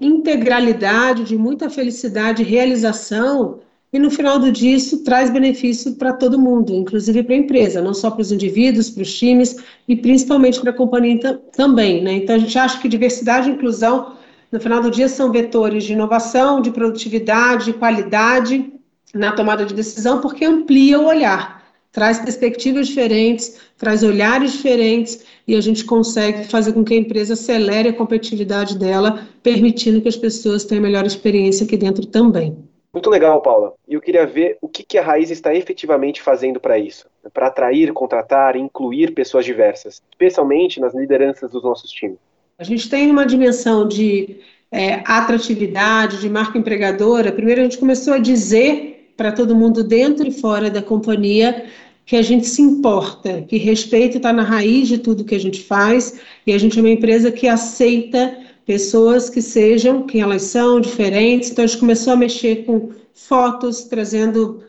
integralidade, 0.00 1.24
de 1.24 1.36
muita 1.36 1.68
felicidade, 1.68 2.42
realização, 2.42 3.60
e 3.92 3.98
no 3.98 4.10
final 4.10 4.38
do 4.38 4.52
dia 4.52 4.76
isso 4.76 5.02
traz 5.02 5.30
benefício 5.30 5.94
para 5.94 6.12
todo 6.12 6.38
mundo, 6.38 6.74
inclusive 6.74 7.22
para 7.22 7.34
a 7.34 7.38
empresa, 7.38 7.80
não 7.80 7.94
só 7.94 8.10
para 8.10 8.20
os 8.20 8.30
indivíduos, 8.30 8.90
para 8.90 9.02
os 9.02 9.18
times 9.18 9.56
e 9.88 9.96
principalmente 9.96 10.60
para 10.60 10.70
a 10.70 10.74
companhia 10.74 11.40
também, 11.52 12.02
né? 12.02 12.12
Então 12.12 12.36
a 12.36 12.38
gente 12.38 12.58
acha 12.58 12.78
que 12.80 12.88
diversidade 12.88 13.48
e 13.48 13.52
inclusão 13.52 14.17
no 14.50 14.60
final 14.60 14.80
do 14.80 14.90
dia, 14.90 15.08
são 15.08 15.30
vetores 15.30 15.84
de 15.84 15.92
inovação, 15.92 16.60
de 16.60 16.70
produtividade, 16.70 17.66
de 17.66 17.72
qualidade 17.74 18.72
na 19.14 19.32
tomada 19.32 19.64
de 19.64 19.74
decisão, 19.74 20.20
porque 20.20 20.44
amplia 20.44 20.98
o 20.98 21.06
olhar, 21.06 21.62
traz 21.92 22.18
perspectivas 22.18 22.88
diferentes, 22.88 23.60
traz 23.76 24.02
olhares 24.02 24.52
diferentes 24.52 25.24
e 25.46 25.54
a 25.54 25.60
gente 25.60 25.84
consegue 25.84 26.44
fazer 26.44 26.72
com 26.72 26.84
que 26.84 26.94
a 26.94 26.98
empresa 26.98 27.34
acelere 27.34 27.88
a 27.88 27.92
competitividade 27.92 28.78
dela, 28.78 29.26
permitindo 29.42 30.00
que 30.00 30.08
as 30.08 30.16
pessoas 30.16 30.64
tenham 30.64 30.82
melhor 30.82 31.06
experiência 31.06 31.64
aqui 31.64 31.76
dentro 31.76 32.06
também. 32.06 32.56
Muito 32.92 33.10
legal, 33.10 33.40
Paula. 33.42 33.74
E 33.86 33.94
eu 33.94 34.00
queria 34.00 34.26
ver 34.26 34.56
o 34.62 34.68
que, 34.68 34.98
a 34.98 35.02
Raiz 35.02 35.30
está 35.30 35.54
efetivamente 35.54 36.22
fazendo 36.22 36.58
para 36.58 36.78
isso, 36.78 37.06
para 37.32 37.48
atrair, 37.48 37.92
contratar 37.92 38.56
incluir 38.56 39.12
pessoas 39.12 39.44
diversas, 39.44 40.02
especialmente 40.10 40.80
nas 40.80 40.94
lideranças 40.94 41.50
dos 41.50 41.62
nossos 41.62 41.90
times. 41.90 42.18
A 42.58 42.64
gente 42.64 42.88
tem 42.88 43.08
uma 43.08 43.24
dimensão 43.24 43.86
de 43.86 44.40
é, 44.72 44.94
atratividade, 45.06 46.20
de 46.20 46.28
marca 46.28 46.58
empregadora. 46.58 47.30
Primeiro, 47.30 47.60
a 47.60 47.64
gente 47.64 47.78
começou 47.78 48.14
a 48.14 48.18
dizer 48.18 49.12
para 49.16 49.30
todo 49.30 49.54
mundo 49.54 49.84
dentro 49.84 50.26
e 50.26 50.32
fora 50.32 50.68
da 50.68 50.82
companhia 50.82 51.66
que 52.04 52.16
a 52.16 52.22
gente 52.22 52.46
se 52.46 52.60
importa, 52.60 53.42
que 53.42 53.58
respeito 53.58 54.16
está 54.16 54.32
na 54.32 54.42
raiz 54.42 54.88
de 54.88 54.98
tudo 54.98 55.24
que 55.24 55.36
a 55.36 55.40
gente 55.40 55.62
faz 55.62 56.20
e 56.44 56.52
a 56.52 56.58
gente 56.58 56.78
é 56.78 56.82
uma 56.82 56.90
empresa 56.90 57.30
que 57.30 57.46
aceita 57.46 58.36
pessoas 58.66 59.30
que 59.30 59.40
sejam 59.40 60.04
quem 60.04 60.20
elas 60.20 60.42
são, 60.42 60.80
diferentes. 60.80 61.50
Então, 61.50 61.64
a 61.64 61.68
gente 61.68 61.78
começou 61.78 62.12
a 62.12 62.16
mexer 62.16 62.64
com 62.64 62.90
fotos, 63.14 63.84
trazendo 63.84 64.64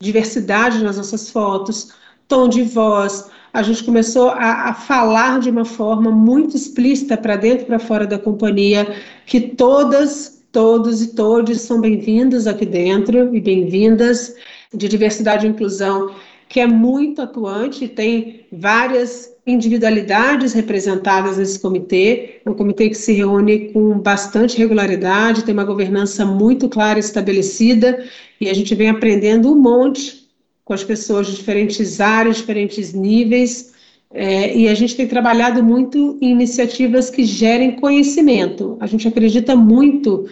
diversidade 0.00 0.82
nas 0.82 0.96
nossas 0.96 1.28
fotos, 1.30 1.92
tom 2.26 2.48
de 2.48 2.62
voz, 2.62 3.28
a 3.56 3.62
gente 3.62 3.84
começou 3.84 4.28
a, 4.28 4.68
a 4.68 4.74
falar 4.74 5.40
de 5.40 5.48
uma 5.48 5.64
forma 5.64 6.10
muito 6.10 6.54
explícita 6.54 7.16
para 7.16 7.36
dentro 7.36 7.62
e 7.62 7.66
para 7.66 7.78
fora 7.78 8.06
da 8.06 8.18
companhia 8.18 8.86
que 9.24 9.40
todas, 9.40 10.42
todos 10.52 11.00
e 11.00 11.14
todos 11.14 11.62
são 11.62 11.80
bem-vindos 11.80 12.46
aqui 12.46 12.66
dentro 12.66 13.34
e 13.34 13.40
bem-vindas 13.40 14.34
de 14.74 14.86
diversidade 14.86 15.46
e 15.46 15.48
inclusão, 15.48 16.14
que 16.50 16.60
é 16.60 16.66
muito 16.66 17.22
atuante, 17.22 17.88
tem 17.88 18.46
várias 18.52 19.34
individualidades 19.46 20.52
representadas 20.52 21.38
nesse 21.38 21.58
comitê, 21.58 22.42
é 22.44 22.50
um 22.50 22.54
comitê 22.54 22.90
que 22.90 22.94
se 22.94 23.14
reúne 23.14 23.70
com 23.72 23.98
bastante 23.98 24.58
regularidade, 24.58 25.44
tem 25.44 25.54
uma 25.54 25.64
governança 25.64 26.26
muito 26.26 26.68
clara 26.68 26.98
e 26.98 27.00
estabelecida, 27.00 28.04
e 28.38 28.50
a 28.50 28.54
gente 28.54 28.74
vem 28.74 28.90
aprendendo 28.90 29.50
um 29.50 29.56
monte 29.56 30.25
com 30.66 30.74
as 30.74 30.82
pessoas 30.82 31.28
de 31.28 31.36
diferentes 31.36 32.00
áreas, 32.00 32.38
diferentes 32.38 32.92
níveis, 32.92 33.72
é, 34.12 34.52
e 34.56 34.68
a 34.68 34.74
gente 34.74 34.96
tem 34.96 35.06
trabalhado 35.06 35.62
muito 35.62 36.18
em 36.20 36.32
iniciativas 36.32 37.08
que 37.08 37.24
gerem 37.24 37.76
conhecimento. 37.76 38.76
A 38.80 38.86
gente 38.86 39.06
acredita 39.06 39.54
muito 39.54 40.28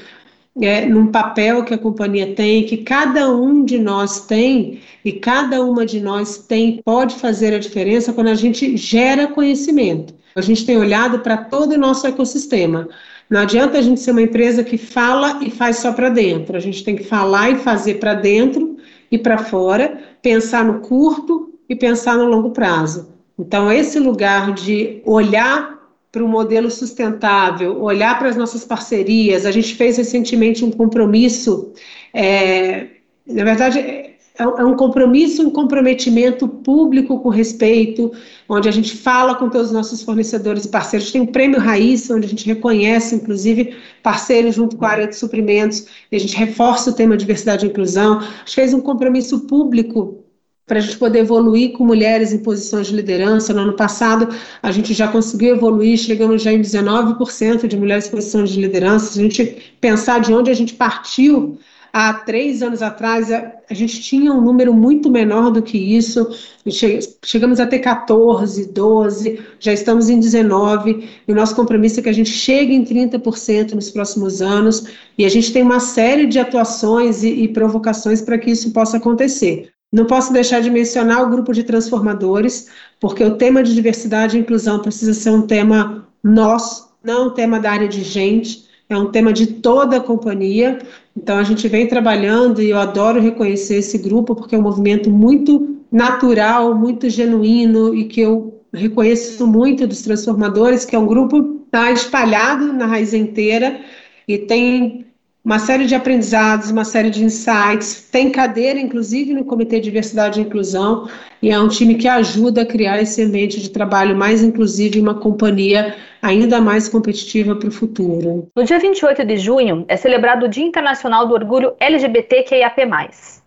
é, 0.61 0.87
num 0.87 1.07
papel 1.07 1.65
que 1.65 1.73
a 1.73 1.79
companhia 1.79 2.35
tem, 2.35 2.67
que 2.67 2.79
cada 2.79 3.31
um 3.31 3.65
de 3.65 3.79
nós 3.79 4.27
tem, 4.27 4.81
e 5.05 5.13
cada 5.13 5.63
uma 5.63 5.87
de 5.87 6.01
nós 6.01 6.39
tem, 6.39 6.83
pode 6.85 7.15
fazer 7.15 7.55
a 7.55 7.59
diferença 7.61 8.13
quando 8.13 8.29
a 8.29 8.35
gente 8.35 8.77
gera 8.77 9.29
conhecimento. 9.29 10.15
A 10.35 10.41
gente 10.41 10.67
tem 10.67 10.77
olhado 10.77 11.21
para 11.21 11.37
todo 11.37 11.75
o 11.75 11.79
nosso 11.79 12.09
ecossistema. 12.09 12.89
Não 13.31 13.41
adianta 13.41 13.79
a 13.79 13.83
gente 13.83 14.01
ser 14.01 14.11
uma 14.11 14.23
empresa 14.23 14.65
que 14.65 14.77
fala 14.77 15.45
e 15.45 15.49
faz 15.49 15.77
só 15.77 15.93
para 15.93 16.09
dentro. 16.09 16.57
A 16.57 16.61
gente 16.61 16.83
tem 16.83 16.97
que 16.97 17.05
falar 17.05 17.51
e 17.51 17.59
fazer 17.59 18.01
para 18.01 18.15
dentro 18.15 18.74
e 19.15 19.19
para 19.19 19.39
fora, 19.39 19.97
pensar 20.21 20.65
no 20.65 20.81
curto 20.81 21.55
e 21.69 21.77
pensar 21.77 22.17
no 22.17 22.27
longo 22.27 22.51
prazo. 22.51 23.15
Então, 23.39 23.71
esse 23.71 23.99
lugar 24.01 24.53
de 24.53 25.01
olhar 25.05 25.79
para 26.11 26.25
o 26.25 26.29
modelo 26.29 26.71
sustentável, 26.71 27.81
olhar 27.81 28.19
para 28.19 28.29
as 28.29 28.37
nossas 28.37 28.65
parcerias, 28.65 29.47
a 29.47 29.53
gente 29.53 29.75
fez 29.77 29.97
recentemente 29.97 30.65
um 30.65 30.71
compromisso, 30.71 31.73
é, 32.13 32.89
na 33.27 33.45
verdade, 33.45 34.04
é, 34.37 34.43
é 34.43 34.65
um 34.65 34.75
compromisso, 34.77 35.47
um 35.47 35.51
comprometimento 35.51 36.49
público 36.49 37.21
com 37.21 37.29
respeito, 37.29 38.13
onde 38.49 38.69
a 38.69 38.73
gente 38.73 38.97
fala 38.97 39.37
com 39.37 39.49
todos 39.49 39.69
os 39.69 39.73
nossos 39.73 40.03
fornecedores 40.03 40.65
e 40.65 40.69
parceiros. 40.69 41.13
Tem 41.13 41.23
o 41.23 41.27
Prêmio 41.29 41.61
Raiz, 41.61 42.11
onde 42.11 42.27
a 42.27 42.29
gente 42.29 42.47
reconhece, 42.47 43.15
inclusive, 43.15 43.77
parceiros 44.03 44.57
junto 44.57 44.77
com 44.77 44.85
a 44.85 44.91
área 44.91 45.07
de 45.07 45.15
suprimentos, 45.15 45.87
e 46.11 46.17
a 46.17 46.19
gente 46.19 46.37
reforça 46.37 46.91
o 46.91 46.95
tema 46.95 47.17
diversidade 47.17 47.65
e 47.65 47.69
inclusão. 47.69 48.19
A 48.19 48.23
gente 48.23 48.55
fez 48.55 48.75
um 48.75 48.81
compromisso 48.81 49.41
público 49.47 50.25
para 50.67 50.79
a 50.79 50.81
gente 50.81 50.97
poder 50.97 51.21
evoluir 51.21 51.73
com 51.73 51.85
mulheres 51.85 52.33
em 52.33 52.39
posições 52.39 52.89
de 52.89 52.97
liderança. 52.97 53.53
No 53.53 53.61
ano 53.61 53.75
passado, 53.75 54.35
a 54.63 54.73
gente 54.73 54.95
já 54.95 55.07
conseguiu 55.07 55.55
evoluir, 55.55 55.99
chegamos 55.99 56.43
já 56.43 56.53
em 56.53 56.61
19% 56.61 57.69
de 57.69 57.77
mulheres 57.77 58.09
em 58.09 58.11
posições 58.11 58.51
de 58.51 58.61
liderança. 58.61 59.13
Se 59.13 59.21
a 59.21 59.23
gente 59.23 59.77
pensar 59.81 60.21
de 60.21 60.33
onde 60.33 60.51
a 60.51 60.55
gente 60.55 60.75
partiu 60.75 61.59
há 61.95 62.13
três 62.13 62.61
anos 62.61 62.83
atrás, 62.83 63.31
a, 63.31 63.53
gente 63.71 64.03
tinha 64.03 64.33
um 64.33 64.41
número 64.41 64.75
muito 64.75 65.09
menor 65.09 65.53
do 65.53 65.63
que 65.63 65.79
isso. 65.79 66.29
Che 66.69 66.99
chegamos 67.25 67.61
a 67.61 67.67
ter 67.69 67.79
14, 67.79 68.73
12, 68.73 69.41
já 69.61 69.73
estamos 69.73 70.11
em 70.11 70.19
19, 70.19 71.09
e 71.29 71.33
o 71.33 71.35
nosso 71.37 71.55
compromisso 71.55 72.01
é 72.01 72.03
que 72.03 72.09
a 72.09 72.13
gente 72.13 72.31
chegue 72.31 72.75
em 72.75 72.85
30% 72.85 73.75
nos 73.75 73.91
próximos 73.91 74.43
anos, 74.43 74.89
e 75.17 75.25
a 75.25 75.29
gente 75.29 75.53
tem 75.53 75.63
uma 75.63 75.79
série 75.79 76.27
de 76.27 76.41
atuações 76.41 77.23
e, 77.23 77.29
e 77.29 77.49
provocações 77.49 78.21
para 78.21 78.39
que 78.39 78.51
isso 78.51 78.73
possa 78.73 78.97
acontecer. 78.97 79.71
Não 79.93 80.05
posso 80.05 80.33
deixar 80.33 80.61
de 80.61 80.71
mencionar 80.71 81.23
o 81.23 81.31
grupo 81.31 81.53
de 81.53 81.63
transformadores, 81.63 82.71
porque 82.99 83.23
o 83.23 83.37
tema 83.37 83.63
de 83.63 83.73
diversidade 83.73 84.37
e 84.37 84.41
inclusão 84.41 84.81
precisa 84.81 85.15
ser 85.15 85.31
um 85.31 85.43
tema 85.43 86.09
nosso, 86.25 86.93
não 87.05 87.29
um 87.29 87.31
tema 87.31 87.61
da 87.61 87.71
área 87.71 87.87
de 87.87 88.03
gente, 88.03 88.65
é 88.95 88.99
um 88.99 89.11
tema 89.11 89.33
de 89.33 89.47
toda 89.47 89.97
a 89.97 90.01
companhia. 90.01 90.79
Então 91.17 91.39
a 91.39 91.43
gente 91.43 91.67
vem 91.69 91.87
trabalhando 91.87 92.61
e 92.63 92.71
eu 92.71 92.79
adoro 92.79 93.21
reconhecer 93.21 93.77
esse 93.77 93.99
grupo 93.99 94.35
porque 94.35 94.55
é 94.55 94.59
um 94.59 94.63
movimento 94.63 95.11
muito 95.11 95.79
natural, 95.91 96.75
muito 96.75 97.09
genuíno 97.09 97.95
e 97.95 98.05
que 98.05 98.21
eu 98.21 98.61
reconheço 98.73 99.47
muito 99.47 99.87
dos 99.87 100.03
transformadores, 100.03 100.85
que 100.85 100.97
é 100.97 100.99
um 100.99 101.07
grupo 101.07 101.63
está 101.67 101.91
espalhado 101.91 102.73
na 102.73 102.87
raiz 102.87 103.13
inteira 103.13 103.81
e 104.29 104.39
tem 104.39 105.07
uma 105.45 105.59
série 105.59 105.85
de 105.85 105.95
aprendizados, 105.95 106.71
uma 106.71 106.87
série 106.87 107.11
de 107.11 107.23
insights, 107.23 108.09
tem 108.11 108.31
cadeira, 108.31 108.81
inclusive, 108.81 109.35
no 109.35 109.45
Comitê 109.45 109.77
de 109.77 109.85
Diversidade 109.85 110.41
e 110.41 110.43
Inclusão, 110.43 111.07
e 111.43 111.51
é 111.51 111.61
um 111.61 111.69
time 111.69 111.97
que 111.97 112.09
ajuda 112.09 112.63
a 112.63 112.67
criar 112.67 113.03
esse 113.03 113.23
ambiente 113.23 113.61
de 113.61 113.69
trabalho 113.69 114.17
mais 114.17 114.43
inclusivo 114.43 114.97
e 114.97 115.01
uma 115.03 115.21
companhia 115.21 115.95
ainda 116.23 116.63
mais 116.63 116.89
competitiva 116.89 117.55
para 117.55 117.69
o 117.69 117.73
futuro. 117.73 118.49
No 118.57 118.65
dia 118.65 118.79
28 118.79 119.23
de 119.27 119.37
junho 119.37 119.85
é 119.87 119.99
celebrado 119.99 120.47
o 120.47 120.49
Dia 120.49 120.65
Internacional 120.65 121.29
do 121.29 121.35
Orgulho 121.35 121.75
LGBTQIAP+. 121.79 122.87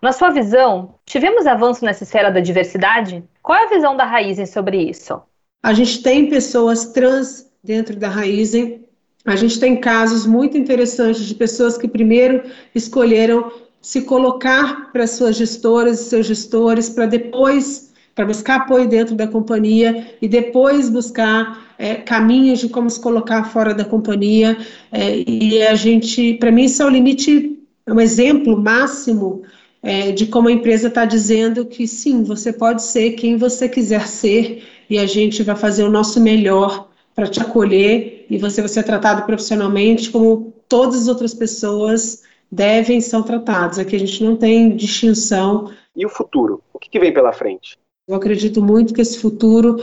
Na 0.00 0.12
sua 0.12 0.30
visão, 0.30 0.94
tivemos 1.04 1.48
avanço 1.48 1.84
nessa 1.84 2.04
esfera 2.04 2.30
da 2.30 2.38
diversidade? 2.38 3.24
Qual 3.42 3.58
é 3.58 3.64
a 3.64 3.70
visão 3.70 3.96
da 3.96 4.04
Raizen 4.04 4.46
sobre 4.46 4.76
isso? 4.76 5.20
A 5.60 5.74
gente 5.74 6.00
tem 6.00 6.30
pessoas 6.30 6.92
trans 6.92 7.50
dentro 7.64 7.96
da 7.96 8.08
Raizen, 8.08 8.84
a 9.28 9.36
gente 9.36 9.60
tem 9.60 9.76
casos 9.76 10.26
muito 10.26 10.56
interessantes 10.56 11.26
de 11.26 11.34
pessoas 11.34 11.76
que 11.76 11.86
primeiro 11.86 12.42
escolheram 12.74 13.52
se 13.80 14.02
colocar 14.02 14.90
para 14.92 15.06
suas 15.06 15.36
gestoras 15.36 16.00
e 16.00 16.04
seus 16.04 16.26
gestores, 16.26 16.88
para 16.88 17.06
depois, 17.06 17.92
para 18.14 18.24
buscar 18.24 18.56
apoio 18.56 18.88
dentro 18.88 19.14
da 19.14 19.26
companhia 19.26 20.14
e 20.20 20.26
depois 20.26 20.88
buscar 20.88 21.74
é, 21.78 21.94
caminhos 21.94 22.58
de 22.58 22.68
como 22.68 22.90
se 22.90 23.00
colocar 23.00 23.44
fora 23.44 23.72
da 23.74 23.84
companhia. 23.84 24.56
É, 24.90 25.22
e 25.26 25.62
a 25.62 25.74
gente, 25.74 26.34
para 26.34 26.50
mim, 26.50 26.64
isso 26.64 26.82
é 26.82 26.86
o 26.86 26.90
limite, 26.90 27.58
é 27.86 27.92
um 27.92 28.00
exemplo 28.00 28.60
máximo 28.60 29.42
é, 29.82 30.10
de 30.10 30.26
como 30.26 30.48
a 30.48 30.52
empresa 30.52 30.88
está 30.88 31.04
dizendo 31.04 31.64
que 31.64 31.86
sim, 31.86 32.24
você 32.24 32.52
pode 32.52 32.82
ser 32.82 33.12
quem 33.12 33.36
você 33.36 33.68
quiser 33.68 34.08
ser 34.08 34.64
e 34.90 34.98
a 34.98 35.06
gente 35.06 35.42
vai 35.42 35.54
fazer 35.54 35.84
o 35.84 35.90
nosso 35.90 36.20
melhor 36.20 36.88
para 37.14 37.28
te 37.28 37.40
acolher 37.40 38.17
e 38.28 38.36
você 38.38 38.60
vai 38.60 38.68
ser 38.68 38.82
tratado 38.82 39.24
profissionalmente 39.24 40.10
como 40.10 40.52
todas 40.68 41.02
as 41.02 41.08
outras 41.08 41.32
pessoas 41.32 42.22
devem 42.50 43.00
ser 43.00 43.22
tratadas. 43.22 43.78
Aqui 43.78 43.96
a 43.96 43.98
gente 43.98 44.22
não 44.22 44.36
tem 44.36 44.76
distinção. 44.76 45.72
E 45.96 46.04
o 46.04 46.08
futuro? 46.08 46.62
O 46.72 46.78
que, 46.78 46.90
que 46.90 47.00
vem 47.00 47.12
pela 47.12 47.32
frente? 47.32 47.78
Eu 48.06 48.14
acredito 48.14 48.62
muito 48.62 48.94
que 48.94 49.00
esse 49.00 49.18
futuro 49.18 49.82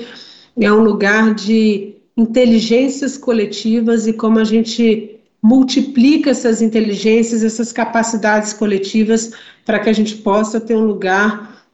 é 0.59 0.71
um 0.71 0.83
lugar 0.83 1.33
de 1.33 1.95
inteligências 2.17 3.17
coletivas 3.17 4.07
e 4.07 4.13
como 4.13 4.39
a 4.39 4.43
gente 4.43 5.19
multiplica 5.43 6.31
essas 6.31 6.61
inteligências, 6.61 7.43
essas 7.43 7.71
capacidades 7.71 8.53
coletivas 8.53 9.31
para 9.65 9.79
que 9.79 9.89
a 9.89 9.93
gente 9.93 10.15
possa 10.17 10.59
ter 10.59 10.75
um 10.75 10.85
lugar 10.85 11.67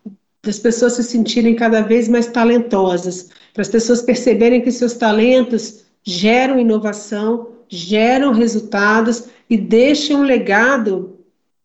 das 0.44 0.60
pessoas 0.60 0.94
se 0.94 1.04
sentirem 1.04 1.56
cada 1.56 1.82
vez 1.82 2.10
mais 2.10 2.28
talentosas, 2.28 3.30
para 3.54 3.62
as 3.62 3.70
pessoas 3.70 4.02
perceberem 4.02 4.62
que 4.62 4.72
seus 4.72 4.94
talentos 4.94 5.86
geram 6.04 6.60
inovação, 6.60 7.50
geram 7.68 8.34
resultados 8.34 9.30
e 9.50 9.58
deixam 9.58 10.22
um 10.22 10.24
legado 10.24 11.20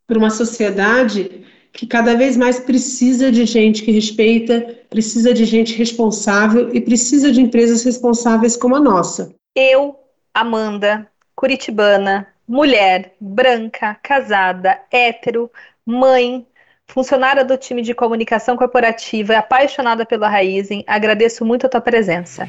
para 0.07 0.19
uma 0.19 0.31
sociedade 0.31 1.45
que 1.73 1.87
cada 1.87 2.15
vez 2.15 2.37
mais 2.37 2.59
precisa 2.59 3.31
de 3.31 3.45
gente 3.45 3.83
que 3.83 3.91
respeita, 3.91 4.79
precisa 4.89 5.35
de 5.35 5.45
gente 5.45 5.77
responsável 5.77 6.75
e 6.75 6.81
precisa 6.81 7.31
de 7.31 7.41
empresas 7.41 7.85
responsáveis 7.85 8.57
como 8.57 8.77
a 8.77 8.81
nossa. 8.81 9.35
Eu, 9.55 9.99
Amanda, 10.33 11.07
curitibana, 11.35 12.27
mulher, 12.49 13.15
branca, 13.21 13.97
casada, 14.03 14.81
hétero, 14.91 15.51
mãe, 15.85 16.47
funcionária 16.87 17.45
do 17.45 17.57
time 17.57 17.83
de 17.83 17.95
comunicação 17.95 18.57
corporativa 18.57 19.33
e 19.33 19.37
apaixonada 19.37 20.07
pela 20.07 20.29
Raizen, 20.29 20.85
agradeço 20.87 21.45
muito 21.45 21.67
a 21.67 21.69
tua 21.69 21.81
presença. 21.81 22.49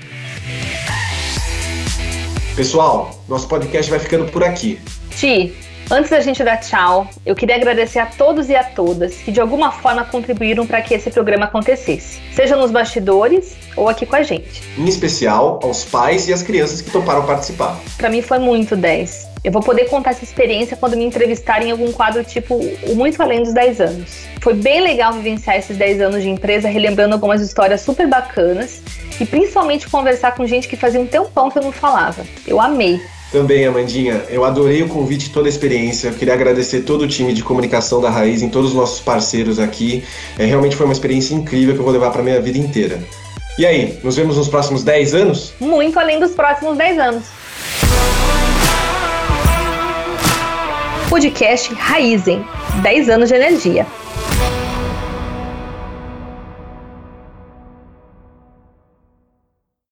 Pessoal, 2.58 3.12
nosso 3.30 3.48
podcast 3.48 3.88
vai 3.88 4.00
ficando 4.00 4.26
por 4.32 4.44
aqui. 4.44 4.80
Ti, 5.12 5.56
antes 5.92 6.10
da 6.10 6.20
gente 6.22 6.44
dar 6.44 6.58
tchau, 6.58 7.08
eu 7.24 7.36
queria 7.36 7.56
agradecer 7.56 8.00
a 8.00 8.08
todos 8.08 8.50
e 8.50 8.56
a 8.56 8.64
todas 8.64 9.14
que 9.18 9.32
de 9.32 9.40
alguma 9.40 9.72
forma 9.72 10.04
contribuíram 10.04 10.66
para 10.66 10.82
que 10.82 10.96
esse 10.96 11.12
programa 11.12 11.46
acontecesse, 11.46 12.20
seja 12.34 12.56
nos 12.56 12.72
bastidores 12.72 13.56
ou 13.76 13.88
aqui 13.88 14.08
com 14.08 14.16
a 14.16 14.24
gente. 14.24 14.64
Em 14.76 14.86
especial 14.86 15.60
aos 15.62 15.86
pais 15.86 16.28
e 16.28 16.34
às 16.34 16.42
crianças 16.42 16.82
que 16.82 16.90
toparam 16.90 17.28
participar. 17.28 17.80
Para 17.96 18.10
mim 18.10 18.24
foi 18.24 18.40
muito 18.40 18.76
10. 18.76 19.28
Eu 19.44 19.52
vou 19.52 19.62
poder 19.62 19.86
contar 19.86 20.10
essa 20.10 20.24
experiência 20.24 20.76
quando 20.76 20.98
me 20.98 21.06
entrevistarem 21.06 21.68
em 21.68 21.72
algum 21.72 21.92
quadro 21.92 22.24
tipo 22.24 22.56
o 22.56 22.96
Muito 22.96 23.22
Além 23.22 23.44
dos 23.44 23.54
10 23.54 23.82
anos. 23.82 24.10
Foi 24.42 24.56
bem 24.56 24.82
legal 24.82 25.14
vivenciar 25.14 25.58
esses 25.58 25.78
10 25.78 26.02
anos 26.02 26.24
de 26.24 26.30
empresa, 26.30 26.68
relembrando 26.68 27.14
algumas 27.14 27.40
histórias 27.40 27.82
super 27.82 28.08
bacanas 28.08 28.82
e 29.20 29.26
principalmente 29.26 29.90
conversar 29.90 30.36
com 30.36 30.46
gente 30.46 30.68
que 30.68 30.76
fazia 30.76 31.00
um 31.00 31.08
tempão 31.08 31.50
que 31.50 31.58
eu 31.58 31.64
não 31.64 31.72
falava. 31.72 32.26
Eu 32.46 32.60
amei. 32.60 33.00
Também, 33.32 33.66
Amandinha, 33.66 34.24
eu 34.30 34.46
adorei 34.46 34.82
o 34.84 34.88
convite 34.88 35.26
e 35.26 35.30
toda 35.30 35.48
a 35.48 35.50
experiência. 35.50 36.08
Eu 36.08 36.14
queria 36.14 36.34
agradecer 36.34 36.82
todo 36.82 37.02
o 37.02 37.08
time 37.08 37.34
de 37.34 37.44
comunicação 37.44 38.00
da 38.02 38.10
Raiz, 38.10 38.42
em 38.42 38.50
todos 38.50 38.70
os 38.70 38.76
nossos 38.76 39.02
parceiros 39.02 39.60
aqui. 39.60 40.04
É, 40.40 40.46
realmente 40.46 40.78
foi 40.78 40.86
uma 40.86 40.94
experiência 40.94 41.34
incrível 41.34 41.74
que 41.74 41.80
eu 41.80 41.84
vou 41.84 41.92
levar 41.92 42.12
para 42.12 42.24
minha 42.24 42.40
vida 42.40 42.58
inteira. 42.58 43.00
E 43.60 43.66
aí, 43.66 44.00
nos 44.04 44.16
vemos 44.16 44.38
nos 44.38 44.48
próximos 44.48 44.84
10 44.84 45.14
anos? 45.14 45.54
Muito 45.60 46.00
além 46.00 46.20
dos 46.20 46.32
próximos 46.32 46.78
10 46.78 47.00
anos. 47.00 47.24
Podcast 51.10 51.74
Raizen 51.74 52.46
10 52.82 53.10
anos 53.10 53.30
de 53.30 53.36
energia. 53.36 53.86